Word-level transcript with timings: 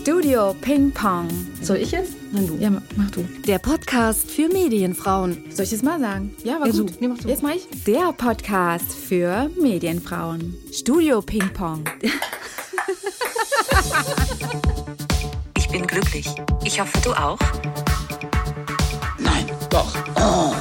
Studio 0.00 0.54
Ping 0.62 0.90
Pong. 0.92 1.28
Soll 1.60 1.76
ich 1.76 1.90
jetzt? 1.90 2.12
Nein, 2.32 2.46
du. 2.46 2.56
Ja, 2.56 2.70
mach 2.70 3.10
du. 3.10 3.22
Der 3.46 3.58
Podcast 3.58 4.30
für 4.30 4.48
Medienfrauen. 4.48 5.44
Soll 5.50 5.64
ich 5.64 5.70
das 5.72 5.82
mal 5.82 6.00
sagen? 6.00 6.34
Ja, 6.42 6.58
war 6.58 6.66
Ja, 6.66 6.72
gut. 6.72 7.00
Nee, 7.00 7.08
mach 7.08 7.18
du. 7.18 7.28
Jetzt 7.28 7.42
mach 7.42 7.50
ich. 7.50 7.66
Der 7.86 8.12
Podcast 8.12 8.92
für 8.94 9.50
Medienfrauen. 9.60 10.54
Studio 10.72 11.20
Ping 11.20 11.48
Pong. 11.52 11.84
Ich 15.56 15.68
bin 15.68 15.86
glücklich. 15.86 16.26
Ich 16.64 16.80
hoffe, 16.80 16.98
du 17.04 17.12
auch. 17.12 17.38
Nein, 19.18 19.46
doch. 19.70 19.94
Studio 20.16 20.52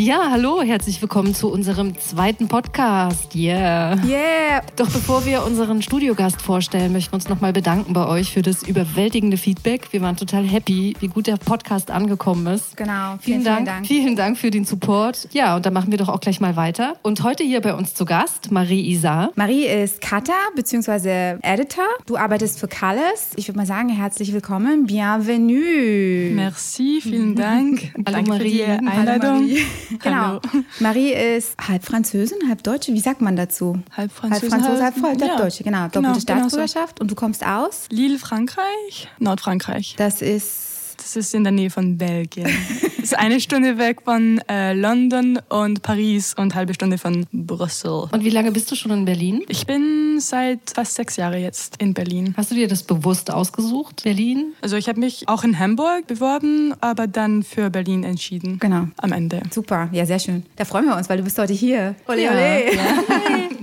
Ja, 0.00 0.30
hallo, 0.30 0.62
herzlich 0.62 1.02
willkommen 1.02 1.34
zu 1.34 1.52
unserem 1.52 1.94
zweiten 1.98 2.48
Podcast. 2.48 3.34
Yeah. 3.34 4.02
Yeah. 4.02 4.62
Doch 4.76 4.88
bevor 4.88 5.26
wir 5.26 5.44
unseren 5.44 5.82
Studiogast 5.82 6.40
vorstellen, 6.40 6.92
möchten 6.92 7.12
wir 7.12 7.16
uns 7.16 7.28
nochmal 7.28 7.52
bedanken 7.52 7.92
bei 7.92 8.06
euch 8.06 8.32
für 8.32 8.40
das 8.40 8.62
überwältigende 8.62 9.36
Feedback. 9.36 9.92
Wir 9.92 10.00
waren 10.00 10.16
total 10.16 10.44
happy, 10.44 10.96
wie 11.00 11.08
gut 11.08 11.26
der 11.26 11.36
Podcast 11.36 11.90
angekommen 11.90 12.46
ist. 12.46 12.78
Genau. 12.78 13.18
Vielen, 13.20 13.42
Vielen, 13.42 13.44
Dank. 13.44 13.56
vielen 13.58 13.66
Dank. 13.66 13.86
Vielen 13.86 14.16
Dank 14.16 14.38
für 14.38 14.50
den 14.50 14.64
Support. 14.64 15.28
Ja, 15.32 15.54
und 15.54 15.66
dann 15.66 15.74
machen 15.74 15.90
wir 15.90 15.98
doch 15.98 16.08
auch 16.08 16.20
gleich 16.20 16.40
mal 16.40 16.56
weiter. 16.56 16.94
Und 17.02 17.22
heute 17.22 17.44
hier 17.44 17.60
bei 17.60 17.74
uns 17.74 17.92
zu 17.92 18.06
Gast 18.06 18.50
Marie 18.50 18.80
Isa. 18.90 19.28
Marie 19.34 19.66
ist 19.66 20.00
Cutter 20.00 20.32
bzw. 20.56 21.36
Editor. 21.42 21.84
Du 22.06 22.16
arbeitest 22.16 22.58
für 22.58 22.68
Colors. 22.68 23.32
Ich 23.36 23.48
würde 23.48 23.58
mal 23.58 23.66
sagen, 23.66 23.90
herzlich 23.90 24.32
willkommen. 24.32 24.86
Bienvenue. 24.86 26.32
Merci, 26.34 27.00
vielen 27.02 27.36
Dank. 27.36 27.92
Hallo 28.06 28.12
Danke 28.12 28.30
Marie. 28.30 28.50
für 28.64 28.78
die 28.78 28.88
Hallo 28.88 29.10
Einladung. 29.10 29.40
Marie. 29.42 29.58
Genau. 29.98 30.16
Hallo. 30.16 30.40
Marie 30.78 31.12
ist 31.12 31.56
halb 31.66 31.84
Französin, 31.84 32.38
halb 32.48 32.62
Deutsche. 32.62 32.92
Wie 32.92 33.00
sagt 33.00 33.20
man 33.20 33.36
dazu? 33.36 33.80
Halb 33.90 33.96
Halb 33.96 34.12
Französin, 34.12 34.50
Franzose, 34.50 34.82
halb, 34.84 35.02
halb 35.02 35.20
ja. 35.20 35.36
Deutsche. 35.36 35.64
Genau. 35.64 35.88
Doppelte 35.88 36.00
Genau, 36.00 36.12
genau 36.12 36.14
so. 36.14 36.20
Staatsbürgerschaft. 36.20 37.00
Und 37.00 37.10
du 37.10 37.14
kommst 37.14 37.44
aus? 37.44 37.86
Lille, 37.90 38.18
Frankreich, 38.18 39.08
Nordfrankreich. 39.18 39.94
Das 39.96 40.22
ist. 40.22 40.69
Das 41.02 41.16
ist 41.16 41.34
in 41.34 41.42
der 41.44 41.52
Nähe 41.52 41.70
von 41.70 41.96
Belgien. 41.98 42.46
Das 42.98 43.04
ist 43.12 43.18
eine 43.18 43.40
Stunde 43.40 43.78
weg 43.78 44.02
von 44.04 44.40
äh, 44.48 44.74
London 44.74 45.38
und 45.48 45.82
Paris 45.82 46.34
und 46.34 46.52
eine 46.52 46.54
halbe 46.54 46.74
Stunde 46.74 46.98
von 46.98 47.26
Brüssel. 47.32 48.08
Und 48.12 48.22
wie 48.24 48.28
lange 48.30 48.52
bist 48.52 48.70
du 48.70 48.74
schon 48.76 48.90
in 48.92 49.04
Berlin? 49.06 49.42
Ich 49.48 49.66
bin 49.66 50.20
seit 50.20 50.60
fast 50.74 50.94
sechs 50.94 51.16
Jahren 51.16 51.40
jetzt 51.40 51.76
in 51.80 51.94
Berlin. 51.94 52.34
Hast 52.36 52.50
du 52.50 52.54
dir 52.54 52.68
das 52.68 52.82
bewusst 52.82 53.30
ausgesucht, 53.30 54.02
Berlin? 54.04 54.52
Also 54.60 54.76
ich 54.76 54.88
habe 54.88 55.00
mich 55.00 55.26
auch 55.28 55.42
in 55.44 55.58
Hamburg 55.58 56.06
beworben, 56.06 56.74
aber 56.82 57.06
dann 57.06 57.42
für 57.42 57.70
Berlin 57.70 58.04
entschieden. 58.04 58.58
Genau. 58.60 58.88
Am 58.98 59.12
Ende. 59.12 59.42
Super, 59.50 59.88
ja, 59.92 60.04
sehr 60.04 60.18
schön. 60.18 60.44
Da 60.56 60.64
freuen 60.66 60.84
wir 60.84 60.96
uns, 60.96 61.08
weil 61.08 61.16
du 61.16 61.24
bist 61.24 61.38
heute 61.38 61.54
hier. 61.54 61.94
Ole, 62.06 62.22
Ja. 62.24 62.32
ole. 62.32 62.64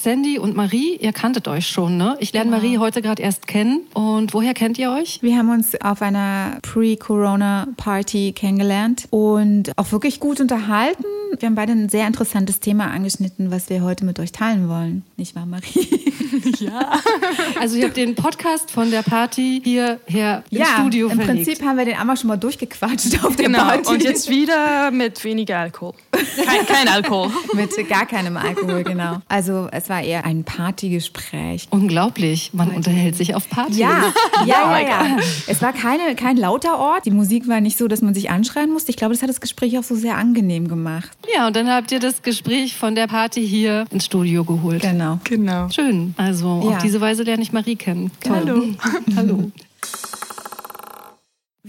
Sandy 0.00 0.38
und 0.38 0.54
Marie, 0.54 0.96
ihr 1.00 1.12
kanntet 1.12 1.48
euch 1.48 1.66
schon, 1.66 1.96
ne? 1.96 2.16
Ich 2.20 2.32
lerne 2.32 2.52
Marie 2.52 2.78
heute 2.78 3.02
gerade 3.02 3.20
erst 3.20 3.48
kennen. 3.48 3.80
Und 3.94 4.32
woher 4.32 4.54
kennt 4.54 4.78
ihr 4.78 4.92
euch? 4.92 5.20
Wir 5.22 5.36
haben 5.36 5.50
uns 5.50 5.74
auf 5.80 6.02
einer 6.02 6.58
Pre-Corona-Party 6.62 8.30
kennengelernt 8.32 9.08
und 9.10 9.72
auch 9.76 9.90
wirklich 9.90 10.20
gut 10.20 10.40
unterhalten. 10.40 11.04
Wir 11.36 11.46
haben 11.48 11.56
beide 11.56 11.72
ein 11.72 11.88
sehr 11.88 12.06
interessantes 12.06 12.60
Thema 12.60 12.92
angeschnitten, 12.92 13.50
was 13.50 13.70
wir 13.70 13.82
heute 13.82 14.04
mit 14.04 14.20
euch 14.20 14.30
teilen 14.30 14.68
wollen. 14.68 15.02
Nicht 15.16 15.34
wahr, 15.34 15.46
Marie? 15.46 15.88
Ja. 16.58 17.00
Also 17.60 17.76
ihr 17.76 17.84
habt 17.86 17.96
den 17.96 18.14
Podcast 18.14 18.70
von 18.70 18.90
der 18.90 19.02
Party 19.02 19.60
hierher 19.62 20.42
ins 20.50 20.68
Studio 20.70 21.08
im 21.08 21.20
verlegt. 21.20 21.44
Prinzip 21.46 21.64
haben 21.64 21.76
wir 21.76 21.84
den 21.84 21.96
einmal 21.96 22.16
schon 22.16 22.28
mal 22.28 22.36
durchgequatscht 22.36 23.24
auf 23.24 23.36
der 23.36 23.46
Genau. 23.46 23.58
Party. 23.58 23.88
Und 23.92 24.02
jetzt 24.02 24.28
wieder 24.28 24.90
mit 24.90 25.22
weniger 25.24 25.58
Alkohol. 25.58 25.94
Kein, 26.44 26.66
kein 26.66 26.88
Alkohol. 26.88 27.30
mit 27.54 27.70
gar 27.88 28.06
keinem 28.06 28.36
Alkohol, 28.36 28.82
genau. 28.82 29.18
Also 29.28 29.68
es 29.70 29.88
war 29.88 30.02
eher 30.02 30.24
ein 30.24 30.44
Partygespräch. 30.44 31.68
Unglaublich, 31.70 32.50
man 32.52 32.70
unterhält 32.70 33.16
sich 33.16 33.34
auf 33.34 33.48
Partys. 33.48 33.78
Ja, 33.78 34.12
ja, 34.46 34.78
ja, 34.80 34.88
ja. 34.88 35.16
Es 35.46 35.62
war 35.62 35.72
keine, 35.72 36.14
kein 36.16 36.36
lauter 36.36 36.78
Ort. 36.78 37.06
Die 37.06 37.10
Musik 37.10 37.48
war 37.48 37.60
nicht 37.60 37.78
so, 37.78 37.88
dass 37.88 38.02
man 38.02 38.14
sich 38.14 38.30
anschreien 38.30 38.70
musste. 38.72 38.90
Ich 38.90 38.96
glaube, 38.96 39.14
das 39.14 39.22
hat 39.22 39.28
das 39.28 39.40
Gespräch 39.40 39.78
auch 39.78 39.82
so 39.84 39.94
sehr 39.94 40.16
angenehm 40.16 40.68
gemacht. 40.68 41.10
Ja, 41.34 41.46
und 41.46 41.56
dann 41.56 41.68
habt 41.68 41.92
ihr 41.92 42.00
das 42.00 42.22
Gespräch 42.22 42.76
von 42.76 42.94
der 42.94 43.06
Party 43.06 43.46
hier 43.46 43.84
ins 43.90 44.06
Studio 44.06 44.44
geholt. 44.44 44.82
Genau. 44.82 45.18
Genau. 45.24 45.68
Schön. 45.70 46.14
Also 46.16 46.27
Ja. 46.62 46.76
auf 46.76 46.82
diese 46.82 47.00
Weise 47.00 47.22
lerne 47.22 47.42
ich 47.42 47.52
Marie 47.52 47.76
kennen. 47.76 48.10
Toll. 48.20 48.36
Hallo. 48.36 48.64
Hallo. 49.16 49.52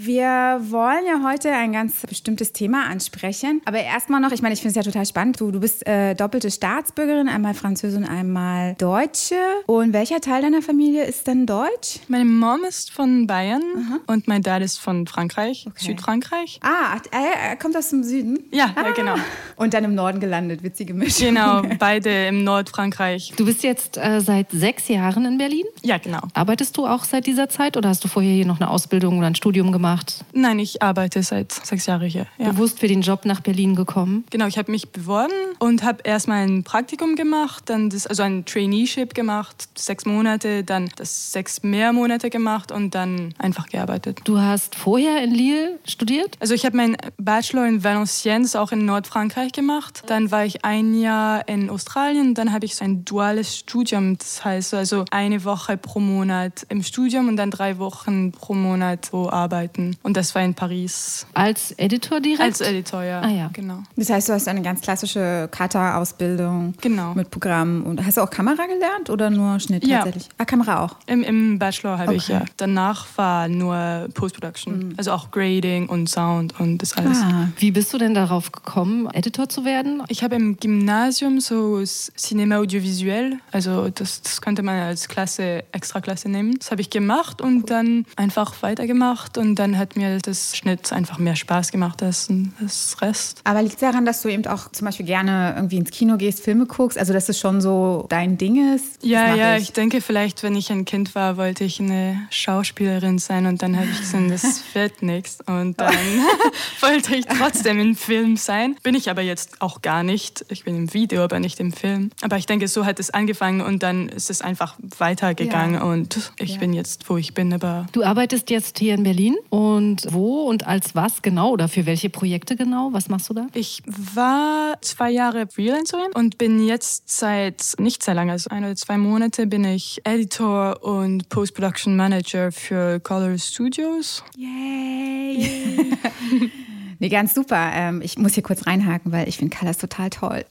Wir 0.01 0.61
wollen 0.69 1.05
ja 1.05 1.29
heute 1.29 1.51
ein 1.51 1.73
ganz 1.73 2.05
bestimmtes 2.07 2.53
Thema 2.53 2.85
ansprechen. 2.85 3.61
Aber 3.65 3.79
erstmal 3.79 4.21
noch, 4.21 4.31
ich 4.31 4.41
meine, 4.41 4.53
ich 4.53 4.61
finde 4.61 4.69
es 4.69 4.75
ja 4.77 4.89
total 4.89 5.05
spannend. 5.05 5.41
Du, 5.41 5.51
du 5.51 5.59
bist 5.59 5.85
äh, 5.85 6.15
doppelte 6.15 6.49
Staatsbürgerin, 6.49 7.27
einmal 7.27 7.53
Französin, 7.53 8.05
einmal 8.05 8.75
Deutsche. 8.75 9.35
Und 9.65 9.91
welcher 9.91 10.21
Teil 10.21 10.41
deiner 10.41 10.61
Familie 10.61 11.03
ist 11.03 11.27
denn 11.27 11.45
deutsch? 11.45 11.99
Meine 12.07 12.23
Mom 12.23 12.63
ist 12.63 12.91
von 12.91 13.27
Bayern 13.27 13.61
und 14.07 14.25
mein 14.29 14.41
Dad 14.41 14.61
ist 14.61 14.77
von 14.77 15.05
Frankreich, 15.05 15.67
Südfrankreich. 15.75 16.61
Ah, 16.63 17.01
er, 17.11 17.49
er 17.49 17.55
kommt 17.57 17.75
aus 17.75 17.89
dem 17.89 18.05
Süden? 18.05 18.39
Ja, 18.51 18.71
ah. 18.75 18.83
ja, 18.85 18.91
genau. 18.93 19.15
Und 19.57 19.73
dann 19.73 19.83
im 19.83 19.95
Norden 19.95 20.21
gelandet, 20.21 20.63
witzige 20.63 20.93
Mischung. 20.93 21.27
Genau, 21.27 21.61
beide 21.77 22.27
im 22.27 22.45
Nordfrankreich. 22.45 23.33
Du 23.35 23.45
bist 23.45 23.63
jetzt 23.63 23.97
äh, 23.97 24.21
seit 24.21 24.49
sechs 24.51 24.87
Jahren 24.87 25.25
in 25.25 25.37
Berlin. 25.37 25.65
Ja, 25.83 25.97
genau. 25.97 26.21
Arbeitest 26.33 26.77
du 26.77 26.85
auch 26.87 27.03
seit 27.03 27.25
dieser 27.25 27.49
Zeit 27.49 27.75
oder 27.75 27.89
hast 27.89 28.01
du 28.01 28.07
vorher 28.07 28.31
hier 28.31 28.45
noch 28.45 28.61
eine 28.61 28.69
Ausbildung 28.69 29.17
oder 29.17 29.27
ein 29.27 29.35
Studium 29.35 29.73
gemacht? 29.73 29.88
Nein, 30.33 30.59
ich 30.59 30.81
arbeite 30.81 31.23
seit 31.23 31.51
sechs 31.51 31.85
Jahren 31.85 32.07
hier. 32.07 32.27
Ja. 32.37 32.51
Bewusst 32.51 32.79
für 32.79 32.87
den 32.87 33.01
Job 33.01 33.25
nach 33.25 33.41
Berlin 33.41 33.75
gekommen? 33.75 34.25
Genau, 34.29 34.47
ich 34.47 34.57
habe 34.57 34.71
mich 34.71 34.89
beworben 34.89 35.33
und 35.59 35.83
habe 35.83 36.03
erstmal 36.03 36.47
ein 36.47 36.63
Praktikum 36.63 37.15
gemacht, 37.15 37.63
dann 37.67 37.89
das, 37.89 38.07
also 38.07 38.23
ein 38.23 38.45
Traineeship 38.45 39.13
gemacht, 39.13 39.69
sechs 39.75 40.05
Monate, 40.05 40.63
dann 40.63 40.89
das 40.95 41.31
sechs 41.31 41.63
mehr 41.63 41.93
Monate 41.93 42.29
gemacht 42.29 42.71
und 42.71 42.95
dann 42.95 43.33
einfach 43.37 43.67
gearbeitet. 43.67 44.21
Du 44.23 44.39
hast 44.39 44.75
vorher 44.75 45.23
in 45.23 45.31
Lille 45.31 45.79
studiert? 45.85 46.37
Also 46.39 46.53
ich 46.53 46.65
habe 46.65 46.77
meinen 46.77 46.97
Bachelor 47.17 47.67
in 47.67 47.83
Valenciennes 47.83 48.55
auch 48.55 48.71
in 48.71 48.85
Nordfrankreich 48.85 49.51
gemacht. 49.51 50.03
Dann 50.07 50.31
war 50.31 50.45
ich 50.45 50.65
ein 50.65 50.99
Jahr 50.99 51.47
in 51.47 51.69
Australien. 51.69 52.33
Dann 52.33 52.51
habe 52.51 52.65
ich 52.65 52.75
so 52.75 52.85
ein 52.85 53.05
duales 53.05 53.57
Studium. 53.57 54.17
Das 54.17 54.43
heißt 54.43 54.73
also 54.73 55.05
eine 55.11 55.43
Woche 55.43 55.77
pro 55.77 55.99
Monat 55.99 56.65
im 56.69 56.83
Studium 56.83 57.27
und 57.27 57.37
dann 57.37 57.51
drei 57.51 57.77
Wochen 57.77 58.31
pro 58.31 58.53
Monat 58.53 59.09
wo 59.11 59.29
arbeiten. 59.29 59.78
Und 60.03 60.17
das 60.17 60.33
war 60.35 60.41
in 60.43 60.53
Paris. 60.53 61.25
Als 61.33 61.73
Editor 61.77 62.19
direkt? 62.19 62.41
Als 62.43 62.61
Editor, 62.61 63.03
ja. 63.03 63.21
Ah, 63.21 63.29
ja. 63.29 63.49
Genau. 63.53 63.79
Das 63.95 64.09
heißt, 64.09 64.29
du 64.29 64.33
hast 64.33 64.47
eine 64.47 64.61
ganz 64.61 64.81
klassische 64.81 65.47
Kata-Ausbildung 65.51 66.73
Genau. 66.81 67.13
mit 67.13 67.31
Programm. 67.31 67.83
Und 67.83 68.05
hast 68.05 68.17
du 68.17 68.21
auch 68.21 68.29
Kamera 68.29 68.65
gelernt 68.65 69.09
oder 69.09 69.29
nur 69.29 69.59
Schnitt 69.59 69.85
Ja. 69.85 69.97
tatsächlich? 70.03 70.29
Ah, 70.37 70.45
Kamera 70.45 70.83
auch. 70.83 70.95
Im, 71.07 71.23
Im 71.23 71.59
Bachelor 71.59 71.97
habe 71.97 72.15
ich 72.15 72.23
Okay. 72.25 72.33
ja. 72.33 72.45
Danach 72.57 73.07
war 73.15 73.47
nur 73.47 74.07
Post-Production. 74.13 74.93
Also 74.97 75.11
auch 75.11 75.31
Grading 75.31 75.87
und 75.87 76.09
Sound 76.09 76.59
und 76.59 76.79
das 76.79 76.93
alles. 76.97 77.19
Ah, 77.21 77.49
Wie 77.57 77.71
bist 77.71 77.93
du 77.93 77.97
denn 77.97 78.13
darauf 78.13 78.51
gekommen, 78.51 79.07
Editor 79.13 79.49
zu 79.49 79.65
werden? 79.65 80.03
Ich 80.07 80.23
habe 80.23 80.35
im 80.35 80.57
Gymnasium 80.57 81.39
so 81.39 81.81
Cinema 81.83 82.57
Audiovisuell, 82.57 83.39
also 83.51 83.89
das, 83.89 84.21
das 84.21 84.41
könnte 84.41 84.63
man 84.63 84.79
als 84.79 85.07
Klasse, 85.07 85.63
Extraklasse 85.71 86.29
nehmen. 86.29 86.57
Das 86.59 86.71
habe 86.71 86.81
ich 86.81 86.89
gemacht 86.89 87.41
und 87.41 87.69
dann 87.69 88.05
einfach 88.15 88.61
weitergemacht 88.61 89.37
und 89.37 89.55
dann 89.59 89.77
hat 89.77 89.95
mir 89.95 90.17
das 90.19 90.55
Schnitt 90.55 90.91
einfach 90.93 91.17
mehr 91.17 91.35
Spaß 91.35 91.71
gemacht 91.71 92.01
als 92.01 92.29
das 92.61 92.95
Rest. 93.01 93.41
Aber 93.43 93.61
liegt 93.61 93.81
daran, 93.81 94.05
dass 94.05 94.21
du 94.21 94.29
eben 94.29 94.45
auch 94.47 94.71
zum 94.71 94.85
Beispiel 94.85 95.05
gerne 95.05 95.53
irgendwie 95.55 95.77
ins 95.77 95.91
Kino 95.91 96.17
gehst, 96.17 96.41
Filme 96.43 96.65
guckst? 96.65 96.97
Also, 96.97 97.13
dass 97.13 97.27
es 97.29 97.37
schon 97.39 97.61
so 97.61 98.05
dein 98.09 98.37
Ding 98.37 98.73
ist? 98.75 99.03
Ja, 99.03 99.35
ja, 99.35 99.55
ich. 99.57 99.63
ich 99.63 99.73
denke 99.73 100.01
vielleicht, 100.01 100.43
wenn 100.43 100.55
ich 100.55 100.71
ein 100.71 100.85
Kind 100.85 101.13
war, 101.15 101.37
wollte 101.37 101.63
ich 101.63 101.79
eine 101.79 102.21
Schauspielerin 102.29 103.19
sein 103.19 103.45
und 103.45 103.61
dann 103.61 103.75
habe 103.77 103.87
ich 103.91 103.99
gesehen, 103.99 104.29
das 104.29 104.63
wird 104.73 105.01
nichts 105.03 105.39
und 105.45 105.79
dann 105.79 105.93
wollte 106.81 107.15
ich 107.15 107.25
trotzdem 107.25 107.79
im 107.79 107.95
Film 107.95 108.37
sein. 108.37 108.75
Bin 108.83 108.95
ich 108.95 109.09
aber 109.09 109.21
jetzt 109.21 109.61
auch 109.61 109.81
gar 109.81 110.03
nicht. 110.03 110.45
Ich 110.49 110.63
bin 110.63 110.75
im 110.75 110.93
Video, 110.93 111.23
aber 111.23 111.39
nicht 111.39 111.59
im 111.59 111.71
Film. 111.71 112.11
Aber 112.21 112.37
ich 112.37 112.45
denke, 112.45 112.67
so 112.67 112.85
hat 112.85 112.99
es 112.99 113.09
angefangen 113.11 113.61
und 113.61 113.83
dann 113.83 114.09
ist 114.09 114.29
es 114.29 114.41
einfach 114.41 114.75
weitergegangen 114.97 115.75
Ja. 115.75 115.83
und 115.83 116.31
ich 116.39 116.53
Ja. 116.53 116.59
bin 116.59 116.73
jetzt, 116.73 117.09
wo 117.09 117.17
ich 117.17 117.33
bin, 117.33 117.53
aber 117.53 117.87
Du 117.91 118.03
arbeitest 118.03 118.49
jetzt 118.49 118.79
hier 118.79 118.93
in 118.95 119.03
Berlin 119.03 119.35
und 119.49 120.05
wo 120.11 120.43
und 120.43 120.67
als 120.67 120.95
was 120.95 121.21
genau 121.21 121.51
oder 121.51 121.67
für 121.67 121.85
welche 121.85 122.09
Projekte 122.09 122.55
genau? 122.55 122.89
Was 122.91 123.09
machst 123.09 123.29
du 123.29 123.33
da? 123.33 123.47
Ich 123.53 123.81
war 123.85 124.77
zwei 124.81 125.11
Jahre 125.11 125.47
Freelancerin 125.47 126.11
und 126.13 126.37
bin 126.37 126.65
jetzt 126.65 127.09
seit 127.09 127.75
nicht 127.79 128.03
sehr 128.03 128.13
lange, 128.13 128.31
also 128.31 128.49
ein 128.49 128.63
oder 128.63 128.75
zwei 128.75 128.97
Monate, 128.97 129.47
bin 129.47 129.63
ich 129.63 130.01
Editor 130.03 130.83
und 130.83 131.29
Post-Production 131.29 131.95
Manager 131.95 132.51
für 132.51 132.99
Color 132.99 133.37
Studios. 133.37 134.23
Yay! 134.37 135.97
Nee, 137.01 137.07
ganz 137.07 137.33
super. 137.33 137.71
Ähm, 137.73 138.01
ich 138.01 138.17
muss 138.17 138.33
hier 138.33 138.43
kurz 138.43 138.67
reinhaken, 138.67 139.13
weil 139.13 139.29
ich 139.29 139.37
finde 139.37 139.55
Colors 139.55 139.77
total 139.77 140.09
toll. 140.09 140.45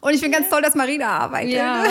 Und 0.00 0.14
ich 0.14 0.20
finde 0.20 0.38
ganz 0.38 0.48
toll, 0.50 0.62
dass 0.62 0.74
Marina 0.74 1.06
arbeitet. 1.08 1.52
Ja. 1.52 1.84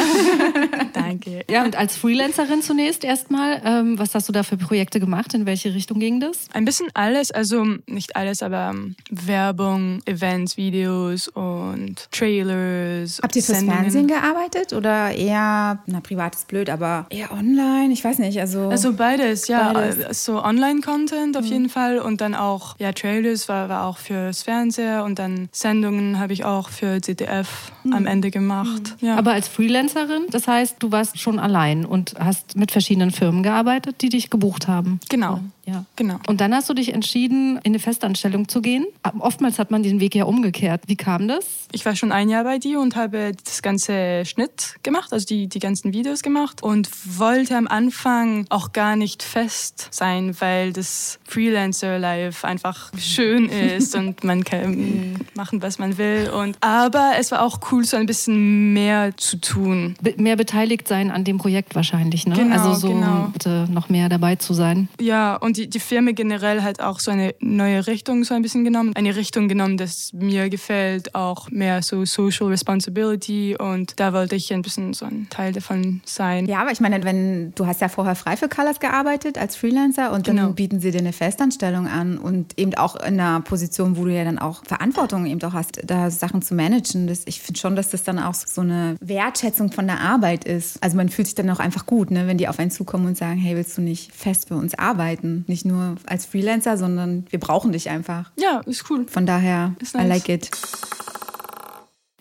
Danke. 0.93 1.43
ja, 1.49 1.63
und 1.63 1.75
als 1.75 1.95
Freelancerin 1.97 2.61
zunächst 2.61 3.03
erstmal, 3.03 3.61
ähm, 3.65 3.99
was 3.99 4.15
hast 4.15 4.27
du 4.29 4.33
da 4.33 4.43
für 4.43 4.57
Projekte 4.57 4.99
gemacht? 4.99 5.33
In 5.33 5.45
welche 5.45 5.73
Richtung 5.73 5.99
ging 5.99 6.19
das? 6.19 6.47
Ein 6.53 6.65
bisschen 6.65 6.87
alles, 6.93 7.31
also 7.31 7.65
nicht 7.87 8.15
alles, 8.15 8.41
aber 8.43 8.71
ähm, 8.73 8.95
Werbung, 9.09 10.01
Events, 10.05 10.57
Videos 10.57 11.27
und 11.27 12.09
Trailers. 12.11 13.19
Habt 13.21 13.35
ihr 13.35 13.43
fürs 13.43 13.59
Sendungen. 13.59 13.81
Fernsehen 13.81 14.07
gearbeitet 14.07 14.73
oder 14.73 15.11
eher, 15.11 15.79
na, 15.85 15.99
privat 16.01 16.35
ist 16.35 16.47
blöd, 16.47 16.69
aber 16.69 17.05
eher 17.09 17.31
online? 17.31 17.91
Ich 17.91 18.03
weiß 18.03 18.19
nicht, 18.19 18.39
also. 18.39 18.69
Also 18.69 18.93
beides, 18.93 19.47
ja. 19.47 19.73
Beides. 19.73 19.97
Äh, 19.97 20.13
So 20.13 20.43
Online-Content 20.43 21.37
auf 21.37 21.45
jeden 21.45 21.69
Fall 21.69 21.99
und 21.99 22.21
dann 22.21 22.35
auch, 22.35 22.75
ja, 22.79 22.91
Trailers 22.91 23.47
war, 23.49 23.69
war 23.69 23.85
auch 23.85 23.97
fürs 23.97 24.43
Fernseher 24.43 25.03
und 25.03 25.19
dann 25.19 25.49
Sendungen 25.51 26.19
habe 26.19 26.33
ich 26.33 26.45
auch 26.45 26.69
für 26.69 27.01
ZDF 27.01 27.71
am 27.97 28.05
Ende 28.05 28.31
gemacht. 28.31 28.95
Ja. 29.01 29.17
Aber 29.17 29.33
als 29.33 29.47
Freelancerin, 29.47 30.27
das 30.31 30.47
heißt, 30.47 30.77
du 30.79 30.91
warst 30.91 31.19
schon 31.19 31.39
allein 31.39 31.85
und 31.85 32.15
hast 32.19 32.55
mit 32.55 32.71
verschiedenen 32.71 33.11
Firmen 33.11 33.43
gearbeitet, 33.43 34.01
die 34.01 34.09
dich 34.09 34.29
gebucht 34.29 34.67
haben. 34.67 34.99
genau. 35.09 35.41
Ja. 35.67 35.83
Genau. 35.97 36.17
Und 36.27 36.39
dann 36.39 36.53
hast 36.53 36.69
du 36.69 36.73
dich 36.73 36.93
entschieden, 36.93 37.57
in 37.57 37.71
eine 37.71 37.79
Festanstellung 37.79 38.47
zu 38.47 38.61
gehen. 38.61 38.85
Oftmals 39.19 39.59
hat 39.59 39.69
man 39.69 39.83
den 39.83 39.99
Weg 39.99 40.15
ja 40.15 40.23
umgekehrt. 40.23 40.83
Wie 40.87 40.95
kam 40.95 41.27
das? 41.27 41.45
Ich 41.73 41.85
war 41.85 41.95
schon 41.95 42.13
ein 42.13 42.29
Jahr 42.29 42.45
bei 42.45 42.57
dir 42.57 42.79
und 42.79 42.95
habe 42.95 43.33
das 43.43 43.61
ganze 43.61 44.23
Schnitt 44.25 44.75
gemacht, 44.83 45.11
also 45.11 45.25
die, 45.25 45.47
die 45.47 45.59
ganzen 45.59 45.91
Videos 45.91 46.23
gemacht 46.23 46.63
und 46.63 46.89
wollte 47.19 47.57
am 47.57 47.67
Anfang 47.67 48.45
auch 48.49 48.71
gar 48.71 48.95
nicht 48.95 49.23
fest 49.23 49.89
sein, 49.91 50.35
weil 50.39 50.71
das 50.71 51.19
Freelancer-Life 51.25 52.47
einfach 52.47 52.91
schön 52.97 53.49
ist 53.49 53.93
und 53.93 54.23
man 54.23 54.45
kann 54.45 55.19
machen, 55.35 55.61
was 55.61 55.79
man 55.79 55.97
will. 55.97 56.29
Und, 56.29 56.57
aber 56.61 57.13
es 57.19 57.31
war 57.31 57.41
auch 57.41 57.59
cool, 57.71 57.83
so 57.83 57.97
ein 57.97 58.05
bisschen 58.05 58.71
mehr 58.71 59.17
zu 59.17 59.37
tun. 59.41 59.95
Be 60.01 60.13
mehr 60.17 60.37
beteiligt 60.37 60.87
sein 60.87 61.11
an 61.11 61.25
dem 61.25 61.37
Projekt 61.37 61.75
wahrscheinlich, 61.75 62.25
ne? 62.25 62.35
Genau, 62.35 62.55
also 62.55 62.73
so 62.73 62.93
genau. 62.93 63.31
noch 63.69 63.89
mehr 63.89 64.07
dabei 64.07 64.35
zu 64.37 64.53
sein. 64.53 64.87
Ja, 64.99 65.35
und 65.35 65.56
die, 65.57 65.69
die 65.69 65.79
Firma 65.79 66.11
generell 66.11 66.61
hat 66.61 66.79
auch 66.79 66.99
so 66.99 67.11
eine 67.11 67.33
neue 67.39 67.87
Richtung 67.87 68.23
so 68.23 68.33
ein 68.33 68.41
bisschen 68.41 68.63
genommen. 68.63 68.93
Eine 68.95 69.15
Richtung 69.15 69.47
genommen, 69.47 69.77
das 69.77 70.11
mir 70.13 70.49
gefällt, 70.49 71.15
auch 71.15 71.49
mehr 71.49 71.81
so 71.81 72.05
Social 72.05 72.47
Responsibility 72.47 73.55
und 73.57 73.99
da 73.99 74.13
wollte 74.13 74.35
ich 74.35 74.53
ein 74.53 74.61
bisschen 74.61 74.93
so 74.93 75.05
ein 75.05 75.27
Teil 75.29 75.51
davon 75.53 76.01
sein. 76.05 76.45
ja, 76.45 76.59
aber 76.61 76.71
ich 76.71 76.79
meine, 76.79 77.03
wenn 77.03 77.53
du 77.55 77.65
hast 77.65 77.81
ja 77.81 77.89
vorher 77.89 78.15
frei 78.15 78.37
für 78.37 78.47
Colors 78.49 78.79
gearbeitet 78.79 79.37
als 79.37 79.55
Freelancer 79.55 80.11
und 80.13 80.27
dann 80.27 80.35
Genau. 80.37 80.49
bieten 80.51 80.79
sie 80.79 80.91
dir 80.91 80.99
eine 80.99 81.13
Festanstellung 81.13 81.87
an 81.87 82.17
und 82.17 82.57
eben 82.59 82.75
auch 82.75 82.95
in 82.95 83.19
einer 83.19 83.41
Position, 83.41 83.97
wo 83.97 84.05
du 84.05 84.13
ja 84.13 84.23
dann 84.23 84.37
auch 84.37 84.63
Verantwortung 84.65 85.25
eben 85.25 85.41
auch 85.41 85.53
hast, 85.53 85.81
da 85.83 86.11
Sachen 86.11 86.41
zu 86.41 86.53
managen. 86.53 87.07
Das, 87.07 87.23
ich 87.25 87.41
finde 87.41 87.59
schon, 87.59 87.75
dass 87.75 87.89
das 87.89 88.03
dann 88.03 88.19
auch 88.19 88.35
so 88.35 88.61
eine 88.61 88.95
Wertschätzung 88.99 89.71
von 89.71 89.87
der 89.87 89.99
Arbeit 90.01 90.45
ist. 90.45 90.81
Also 90.83 90.95
man 90.97 91.09
fühlt 91.09 91.27
sich 91.27 91.35
dann 91.35 91.49
auch 91.49 91.59
einfach 91.59 91.85
gut, 91.87 92.11
ne, 92.11 92.27
wenn 92.27 92.37
die 92.37 92.47
auf 92.47 92.59
einen 92.59 92.69
zukommen 92.71 93.07
und 93.07 93.17
sagen, 93.17 93.37
hey, 93.39 93.55
willst 93.55 93.75
du 93.77 93.81
nicht 93.81 94.11
fest 94.13 94.47
für 94.49 94.55
uns 94.55 94.77
arbeiten? 94.77 95.43
Nicht 95.47 95.65
nur 95.65 95.95
als 96.05 96.25
Freelancer, 96.25 96.77
sondern 96.77 97.25
wir 97.29 97.39
brauchen 97.39 97.71
dich 97.71 97.89
einfach. 97.89 98.31
Ja, 98.37 98.61
ist 98.65 98.89
cool. 98.89 99.05
Von 99.07 99.25
daher, 99.25 99.73
Ist 99.79 99.95
I 99.95 99.99
nice. 99.99 100.07
like 100.09 100.29
it. 100.29 100.51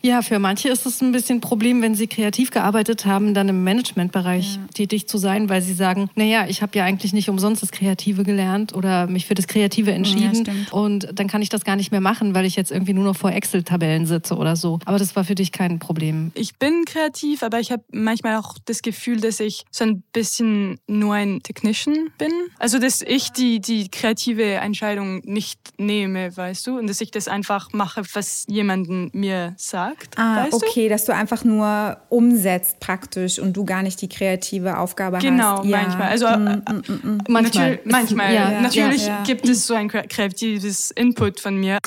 Ja, 0.03 0.21
für 0.21 0.37
manche 0.37 0.69
ist 0.69 0.85
es 0.85 1.01
ein 1.01 1.11
bisschen 1.11 1.37
ein 1.37 1.41
Problem, 1.41 1.81
wenn 1.81 1.95
sie 1.95 2.05
kreativ 2.05 2.51
gearbeitet 2.51 3.05
haben, 3.07 3.33
dann 3.33 3.49
im 3.49 3.63
Managementbereich 3.63 4.59
tätig 4.75 5.07
zu 5.07 5.17
sein, 5.17 5.49
weil 5.49 5.63
sie 5.63 5.73
sagen, 5.73 6.09
naja, 6.13 6.45
ich 6.47 6.61
habe 6.61 6.77
ja 6.77 6.83
eigentlich 6.83 7.13
nicht 7.13 7.29
umsonst 7.29 7.63
das 7.63 7.71
Kreative 7.71 8.23
gelernt 8.23 8.75
oder 8.75 9.07
mich 9.07 9.25
für 9.25 9.33
das 9.33 9.47
Kreative 9.47 9.91
entschieden 9.91 10.45
stimmt. 10.45 10.71
und 10.71 11.07
dann 11.13 11.27
kann 11.27 11.41
ich 11.41 11.49
das 11.49 11.65
gar 11.65 11.75
nicht 11.75 11.91
mehr 11.91 11.99
machen, 11.99 12.35
weil 12.35 12.45
ich 12.45 12.55
jetzt 12.55 12.71
irgendwie 12.71 12.93
nur 12.93 13.05
noch 13.05 13.15
vor 13.15 13.31
Excel-Tabellen 13.31 14.05
sitze 14.05 14.35
oder 14.35 14.55
so. 14.55 14.79
Aber 14.85 14.99
das 14.99 15.15
war 15.15 15.23
für 15.23 15.35
dich 15.35 15.51
kein 15.51 15.79
Problem. 15.79 16.31
Ich 16.35 16.57
bin 16.57 16.85
kreativ, 16.85 17.41
aber 17.41 17.59
ich 17.59 17.71
habe 17.71 17.83
manchmal 17.91 18.37
auch 18.37 18.55
das 18.65 18.83
Gefühl, 18.83 19.19
dass 19.19 19.39
ich 19.39 19.65
so 19.71 19.83
ein 19.83 20.03
bisschen 20.13 20.79
nur 20.85 21.15
ein 21.15 21.41
Technician 21.41 22.11
bin. 22.19 22.31
Also, 22.59 22.77
dass 22.77 23.01
ich 23.01 23.31
die, 23.31 23.59
die 23.59 23.89
kreative 23.89 24.43
Entscheidung 24.43 25.21
nicht 25.25 25.59
nehme, 25.77 26.37
weißt 26.37 26.67
du? 26.67 26.77
Und 26.77 26.87
dass 26.87 27.01
ich 27.01 27.09
das 27.09 27.27
einfach 27.27 27.73
mache, 27.73 28.03
was 28.13 28.45
jemanden 28.47 29.09
mir 29.13 29.55
sagt. 29.57 29.86
Ah, 30.15 30.43
weißt 30.45 30.53
okay, 30.53 30.89
dass 30.89 31.05
du 31.05 31.13
einfach 31.13 31.43
nur 31.43 31.97
umsetzt 32.09 32.79
praktisch 32.79 33.39
und 33.39 33.53
du 33.53 33.65
gar 33.65 33.83
nicht 33.83 34.01
die 34.01 34.09
kreative 34.09 34.77
Aufgabe 34.77 35.17
Genau, 35.19 35.59
hast. 35.59 35.65
Ja. 35.65 35.77
manchmal. 35.81 36.09
Also, 36.09 36.27
Mm, 36.27 36.47
äh, 36.47 36.55
mm, 36.55 36.83
mm, 36.87 36.93
mm. 37.15 37.17
du? 37.25 37.31
Manchmal. 37.31 37.69
Natür 37.71 37.79
manchmal. 37.91 38.33
Ja, 38.33 38.51
ja, 38.51 38.61
Natürlich 38.61 39.07
ja. 39.07 39.23
gibt 39.23 39.47
es 39.47 39.65
so 39.67 39.73
ein 39.73 39.89
kre- 39.89 40.07
kreatives 40.07 40.91
Input 40.91 41.39
von 41.39 41.57
mir. 41.57 41.77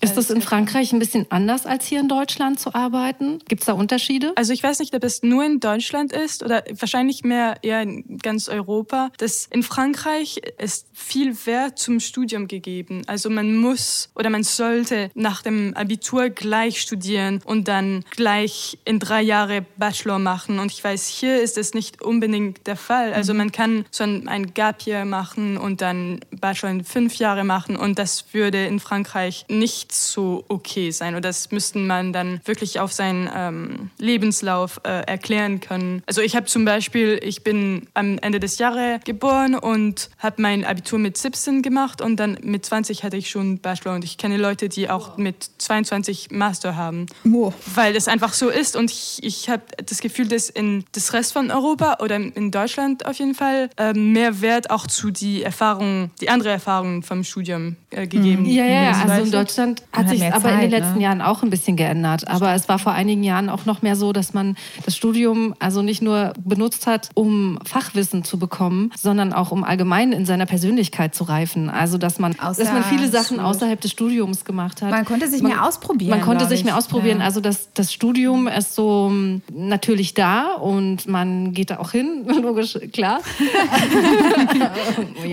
Ist 0.00 0.16
das 0.16 0.30
in 0.30 0.40
Frankreich 0.42 0.92
ein 0.92 1.00
bisschen 1.00 1.26
anders 1.30 1.66
als 1.66 1.86
hier 1.86 1.98
in 1.98 2.08
Deutschland 2.08 2.60
zu 2.60 2.72
arbeiten? 2.72 3.40
Gibt 3.48 3.62
es 3.62 3.66
da 3.66 3.72
Unterschiede? 3.72 4.32
Also 4.36 4.52
ich 4.52 4.62
weiß 4.62 4.78
nicht, 4.78 4.94
ob 4.94 5.02
es 5.02 5.24
nur 5.24 5.44
in 5.44 5.58
Deutschland 5.58 6.12
ist 6.12 6.44
oder 6.44 6.62
wahrscheinlich 6.78 7.24
mehr 7.24 7.56
eher 7.62 7.82
in 7.82 8.18
ganz 8.18 8.48
Europa. 8.48 9.10
Das 9.18 9.46
in 9.50 9.64
Frankreich 9.64 10.40
ist 10.58 10.86
viel 10.92 11.36
Wert 11.46 11.80
zum 11.80 11.98
Studium 11.98 12.46
gegeben. 12.46 13.02
Also 13.08 13.28
man 13.28 13.56
muss 13.56 14.10
oder 14.14 14.30
man 14.30 14.44
sollte 14.44 15.10
nach 15.14 15.42
dem 15.42 15.74
Abitur 15.74 16.30
gleich 16.30 16.80
studieren 16.80 17.40
und 17.44 17.66
dann 17.66 18.04
gleich 18.10 18.78
in 18.84 19.00
drei 19.00 19.22
Jahre 19.22 19.66
Bachelor 19.78 20.20
machen. 20.20 20.60
Und 20.60 20.70
ich 20.70 20.82
weiß, 20.82 21.08
hier 21.08 21.42
ist 21.42 21.58
es 21.58 21.74
nicht 21.74 22.02
unbedingt 22.02 22.68
der 22.68 22.76
Fall. 22.76 23.12
Also 23.14 23.34
man 23.34 23.50
kann 23.50 23.84
so 23.90 24.04
ein, 24.04 24.28
ein 24.28 24.54
Gap 24.54 24.86
Year 24.86 25.04
machen 25.04 25.56
und 25.56 25.80
dann 25.80 26.20
Bachelor 26.30 26.70
in 26.70 26.84
fünf 26.84 27.16
Jahre 27.16 27.42
machen 27.42 27.76
und 27.76 27.98
das 27.98 28.26
würde 28.32 28.64
in 28.64 28.78
Frankreich 28.78 29.44
nicht 29.48 29.87
so 29.92 30.44
okay 30.48 30.90
sein. 30.90 31.14
Und 31.14 31.24
das 31.24 31.50
müssten 31.50 31.86
man 31.86 32.12
dann 32.12 32.40
wirklich 32.44 32.80
auf 32.80 32.92
seinen 32.92 33.30
ähm, 33.34 33.90
Lebenslauf 33.98 34.80
äh, 34.84 35.02
erklären 35.06 35.60
können. 35.60 36.02
Also 36.06 36.20
ich 36.20 36.36
habe 36.36 36.46
zum 36.46 36.64
Beispiel, 36.64 37.20
ich 37.22 37.42
bin 37.44 37.88
am 37.94 38.18
Ende 38.18 38.40
des 38.40 38.58
Jahres 38.58 39.00
geboren 39.04 39.54
und 39.54 40.10
habe 40.18 40.42
mein 40.42 40.64
Abitur 40.64 40.98
mit 40.98 41.16
17 41.16 41.62
gemacht 41.62 42.00
und 42.00 42.16
dann 42.16 42.38
mit 42.42 42.64
20 42.64 43.04
hatte 43.04 43.16
ich 43.16 43.30
schon 43.30 43.58
Bachelor 43.58 43.94
und 43.94 44.04
ich 44.04 44.18
kenne 44.18 44.36
Leute, 44.36 44.68
die 44.68 44.90
auch 44.90 45.16
mit 45.16 45.50
22 45.58 46.30
Master 46.30 46.76
haben. 46.76 47.06
Wow. 47.24 47.54
Weil 47.74 47.92
das 47.92 48.08
einfach 48.08 48.32
so 48.32 48.48
ist 48.48 48.76
und 48.76 48.90
ich, 48.90 49.20
ich 49.22 49.48
habe 49.48 49.62
das 49.84 50.00
Gefühl, 50.00 50.28
dass 50.28 50.48
in 50.50 50.84
das 50.92 51.12
Rest 51.12 51.32
von 51.32 51.50
Europa 51.50 51.98
oder 52.00 52.16
in 52.16 52.50
Deutschland 52.50 53.06
auf 53.06 53.18
jeden 53.18 53.34
Fall 53.34 53.70
äh, 53.76 53.92
mehr 53.92 54.40
Wert 54.40 54.70
auch 54.70 54.86
zu 54.86 55.10
die 55.10 55.42
Erfahrungen, 55.42 56.10
die 56.20 56.30
andere 56.30 56.50
Erfahrungen 56.50 57.02
vom 57.02 57.24
Studium 57.24 57.76
äh, 57.90 58.06
gegeben 58.06 58.44
Ja, 58.44 58.64
ja, 58.64 58.82
ja. 58.84 59.02
Also 59.02 59.24
in 59.24 59.30
du? 59.30 59.77
Deutschland 59.80 59.94
Man 59.94 60.06
hat 60.06 60.10
sich 60.10 60.34
aber 60.34 60.52
in 60.52 60.60
den 60.60 60.70
Zeit, 60.70 60.80
letzten 60.80 60.98
ne? 60.98 61.04
Jahren 61.04 61.22
auch 61.22 61.42
ein 61.42 61.50
bisschen 61.50 61.76
geändert. 61.76 62.28
Aber 62.28 62.52
es 62.54 62.68
war 62.68 62.78
vor 62.78 62.92
einigen 62.92 63.22
Jahren 63.22 63.48
auch 63.48 63.66
noch 63.66 63.82
mehr 63.82 63.96
so, 63.96 64.12
dass 64.12 64.34
man 64.34 64.56
das 64.84 64.96
Studium 64.96 65.54
also 65.58 65.82
nicht 65.82 66.02
nur 66.02 66.32
benutzt 66.44 66.86
hat, 66.86 67.10
um 67.14 67.58
Fachwissen 67.64 68.24
zu 68.24 68.38
bekommen, 68.38 68.90
sondern 68.96 69.32
auch 69.32 69.50
um 69.50 69.64
allgemein 69.64 70.12
in 70.12 70.26
seiner 70.26 70.46
Persönlichkeit 70.46 71.14
zu 71.14 71.24
reifen. 71.24 71.70
Also 71.70 71.98
dass 71.98 72.18
man, 72.18 72.34
dass 72.34 72.58
man 72.58 72.84
viele 72.84 73.08
Sachen 73.08 73.40
Außer- 73.40 73.44
außerhalb 73.44 73.80
des 73.80 73.90
Studiums 73.90 74.44
gemacht 74.44 74.82
hat. 74.82 74.90
Man 74.90 75.04
konnte 75.04 75.28
sich 75.28 75.42
mehr 75.42 75.64
ausprobieren, 75.64 76.10
Man 76.10 76.20
konnte 76.20 76.46
sich 76.46 76.60
ich. 76.60 76.64
mehr 76.64 76.76
ausprobieren. 76.76 77.18
Ja. 77.18 77.24
Also 77.24 77.40
das, 77.40 77.72
das 77.74 77.92
Studium 77.92 78.48
ist 78.48 78.74
so 78.74 79.08
mm, 79.10 79.42
natürlich 79.52 80.14
da 80.14 80.54
und 80.54 81.06
man 81.08 81.52
geht 81.52 81.70
da 81.70 81.78
auch 81.78 81.92
hin, 81.92 82.26
logisch, 82.42 82.78
klar. 82.92 83.20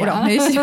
Oder 0.02 0.22
auch 0.22 0.26
nicht. 0.26 0.42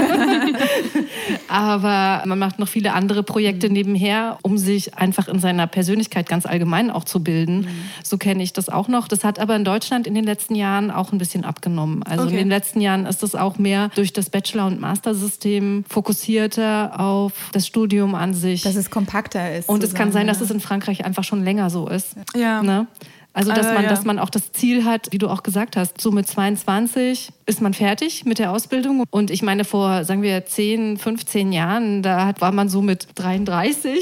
Aber 1.49 2.23
man 2.27 2.39
macht 2.39 2.59
noch 2.59 2.69
viele 2.69 2.93
andere 2.93 3.23
Projekte. 3.23 3.71
Nebenher, 3.73 4.39
um 4.43 4.59
sich 4.59 4.97
einfach 4.97 5.29
in 5.29 5.39
seiner 5.41 5.67
Persönlichkeit 5.67 6.29
ganz 6.29 6.47
allgemein 6.47 6.91
auch 6.91 7.05
zu 7.05 7.23
bilden. 7.23 7.63
Mhm. 7.63 7.69
So 8.05 8.19
kenne 8.19 8.43
ich 8.43 8.53
das 8.53 8.69
auch 8.69 8.89
noch. 8.89 9.09
Das 9.09 9.25
hat 9.25 9.39
aber 9.39 9.57
in 9.57 9.65
Deutschland 9.65 10.07
in 10.07 10.15
den 10.15 10.25
letzten 10.25 10.55
Jahren 10.55 10.91
auch 10.91 11.13
ein 11.13 11.19
bisschen 11.19 11.45
abgenommen. 11.45 12.03
Also 12.03 12.23
in 12.25 12.29
Okay. 12.29 12.37
den 12.39 12.49
letzten 12.49 12.81
Jahren 12.81 13.07
ist 13.07 13.23
es 13.23 13.35
auch 13.35 13.59
mehr 13.59 13.91
durch 13.95 14.13
das 14.13 14.31
Bachelor- 14.31 14.67
und 14.67 14.81
Mastersystem 14.81 15.85
fokussierter 15.89 16.99
auf 17.01 17.33
das 17.53 17.67
Studium 17.67 18.15
an 18.15 18.35
sich. 18.35 18.63
Dass 18.63 18.77
es 18.77 18.91
kompakter 18.91 19.57
ist. 19.57 19.69
und 19.69 19.83
es 19.83 19.95
kann 19.95 20.13
sein, 20.13 20.27
dass 20.27 20.41
es 20.41 20.51
in 20.51 20.61
Frankreich 20.61 21.05
einfach 21.05 21.25
schon 21.25 21.43
länger 21.45 21.71
so 21.71 21.89
ist. 21.89 22.15
Ja. 22.37 22.63
Ne? 22.63 22.87
Also, 23.35 23.51
dass 23.51 23.65
Aber 23.67 23.75
man, 23.77 23.85
ja. 23.85 23.89
dass 23.89 24.05
man 24.05 24.19
auch 24.19 24.29
das 24.29 24.53
Ziel 24.53 24.85
hat, 24.85 25.09
wie 25.11 25.17
du 25.19 25.29
auch 25.29 25.43
gesagt 25.43 25.77
hast, 25.77 25.99
so 26.01 26.11
mit 26.13 26.27
22 26.29 27.31
ist 27.47 27.61
man 27.61 27.75
fertig 27.75 28.25
mit 28.25 28.39
der 28.39 28.53
Ausbildung. 28.53 29.05
Und 29.11 29.31
ich 29.31 29.43
meine, 29.43 29.65
vor, 29.65 30.05
sagen 30.05 30.23
wir, 30.23 30.45
10, 30.45 30.97
15 30.97 31.53
Jahren, 31.53 32.03
da 32.03 32.33
war 32.39 32.53
man 32.53 32.69
so 32.69 32.83
mit 32.83 33.09
33. 33.15 33.99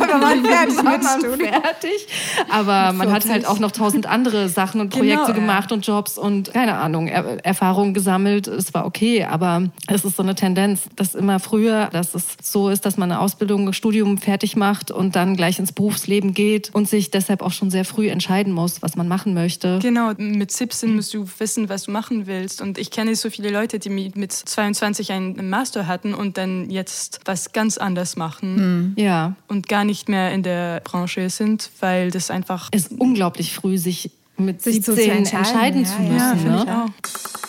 Aber 0.00 0.18
man 0.18 0.44
fertig 0.44 0.76
war 0.76 0.98
man 0.98 1.38
fertig. 1.38 2.06
Aber 2.50 2.92
man 2.92 3.12
hat 3.12 3.24
40. 3.24 3.30
halt 3.30 3.46
auch 3.46 3.58
noch 3.58 3.72
tausend 3.72 4.06
andere 4.06 4.48
Sachen 4.48 4.80
und 4.80 4.90
Projekte 4.90 5.08
Genau, 5.08 5.28
ja. 5.28 5.34
gemacht 5.34 5.72
und 5.72 5.86
Jobs 5.86 6.18
und 6.18 6.52
keine 6.52 6.76
Ahnung, 6.76 7.08
er 7.08 7.44
Erfahrungen 7.44 7.94
gesammelt. 7.94 8.46
Es 8.46 8.72
war 8.74 8.86
okay, 8.86 9.24
aber 9.24 9.68
es 9.86 10.04
ist 10.04 10.16
so 10.16 10.22
eine 10.22 10.34
Tendenz, 10.34 10.82
dass 10.96 11.14
immer 11.14 11.40
früher, 11.40 11.88
dass 11.92 12.14
es 12.14 12.36
so 12.42 12.68
ist, 12.68 12.86
dass 12.86 12.96
man 12.96 13.10
eine 13.10 13.20
Ausbildung, 13.20 13.68
ein 13.68 13.72
Studium 13.72 14.18
fertig 14.18 14.56
macht 14.56 14.90
und 14.90 15.16
dann 15.16 15.36
gleich 15.36 15.58
ins 15.58 15.72
Berufsleben 15.72 16.34
geht 16.34 16.70
und 16.74 16.88
sich 16.88 17.10
deshalb 17.10 17.42
auch 17.42 17.52
schon 17.52 17.70
sehr 17.70 17.84
früh 17.84 18.08
entscheiden 18.08 18.52
muss, 18.52 18.82
was 18.82 18.96
man 18.96 19.08
machen 19.08 19.34
möchte. 19.34 19.78
Genau, 19.80 20.12
mit 20.16 20.52
17 20.52 20.94
musst 20.94 21.14
du 21.14 21.26
wissen, 21.38 21.68
was 21.68 21.84
du 21.84 21.90
machen 21.90 22.26
willst. 22.26 22.60
Und 22.60 22.67
ich 22.76 22.90
kenne 22.90 23.16
so 23.16 23.30
viele 23.30 23.50
Leute, 23.50 23.78
die 23.78 23.88
mit 23.88 24.32
22 24.32 25.12
einen 25.12 25.48
Master 25.48 25.86
hatten 25.86 26.12
und 26.12 26.36
dann 26.36 26.68
jetzt 26.68 27.20
was 27.24 27.52
ganz 27.52 27.78
anderes 27.78 28.16
machen. 28.16 28.56
Mhm. 28.56 28.92
Ja. 28.96 29.36
Und 29.46 29.68
gar 29.68 29.84
nicht 29.84 30.08
mehr 30.08 30.32
in 30.32 30.42
der 30.42 30.80
Branche 30.80 31.30
sind, 31.30 31.70
weil 31.80 32.10
das 32.10 32.30
einfach. 32.30 32.68
Es 32.72 32.88
ist 32.88 33.00
unglaublich 33.00 33.54
früh, 33.54 33.78
sich 33.78 34.10
mit 34.36 34.62
Sich 34.62 34.84
so 34.84 34.94
17 34.94 35.26
zu 35.26 35.36
entscheiden, 35.36 35.84
entscheiden, 35.84 35.86
zu 35.86 36.02
ja, 36.02 36.34
müssen. 36.34 36.46
Ja, 36.46 36.56
ne? 36.56 36.64
ich 36.64 36.70
auch. 36.70 37.47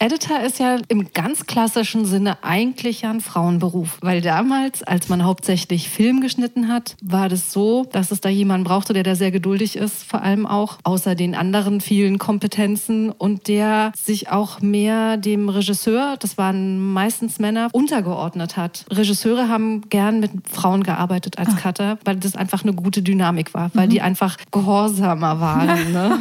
Editor 0.00 0.40
ist 0.40 0.60
ja 0.60 0.76
im 0.86 1.12
ganz 1.12 1.46
klassischen 1.46 2.04
Sinne 2.04 2.38
eigentlich 2.44 3.02
ja 3.02 3.10
ein 3.10 3.20
Frauenberuf, 3.20 3.98
weil 4.00 4.20
damals, 4.20 4.84
als 4.84 5.08
man 5.08 5.24
hauptsächlich 5.24 5.88
Film 5.88 6.20
geschnitten 6.20 6.68
hat, 6.68 6.94
war 7.02 7.28
das 7.28 7.52
so, 7.52 7.84
dass 7.90 8.12
es 8.12 8.20
da 8.20 8.28
jemanden 8.28 8.62
brauchte, 8.62 8.92
der 8.92 9.02
da 9.02 9.16
sehr 9.16 9.32
geduldig 9.32 9.74
ist, 9.74 10.04
vor 10.04 10.22
allem 10.22 10.46
auch 10.46 10.78
außer 10.84 11.16
den 11.16 11.34
anderen 11.34 11.80
vielen 11.80 12.18
Kompetenzen 12.18 13.10
und 13.10 13.48
der 13.48 13.90
sich 13.96 14.30
auch 14.30 14.60
mehr 14.60 15.16
dem 15.16 15.48
Regisseur, 15.48 16.16
das 16.20 16.38
waren 16.38 16.92
meistens 16.92 17.40
Männer, 17.40 17.68
untergeordnet 17.72 18.56
hat. 18.56 18.86
Regisseure 18.90 19.48
haben 19.48 19.88
gern 19.88 20.20
mit 20.20 20.30
Frauen 20.48 20.84
gearbeitet 20.84 21.38
als 21.38 21.56
Cutter, 21.56 21.98
weil 22.04 22.16
das 22.16 22.36
einfach 22.36 22.62
eine 22.62 22.72
gute 22.72 23.02
Dynamik 23.02 23.52
war, 23.52 23.72
weil 23.74 23.88
die 23.88 24.00
einfach 24.00 24.36
gehorsamer 24.52 25.40
waren. 25.40 25.92
Ne? 25.92 26.18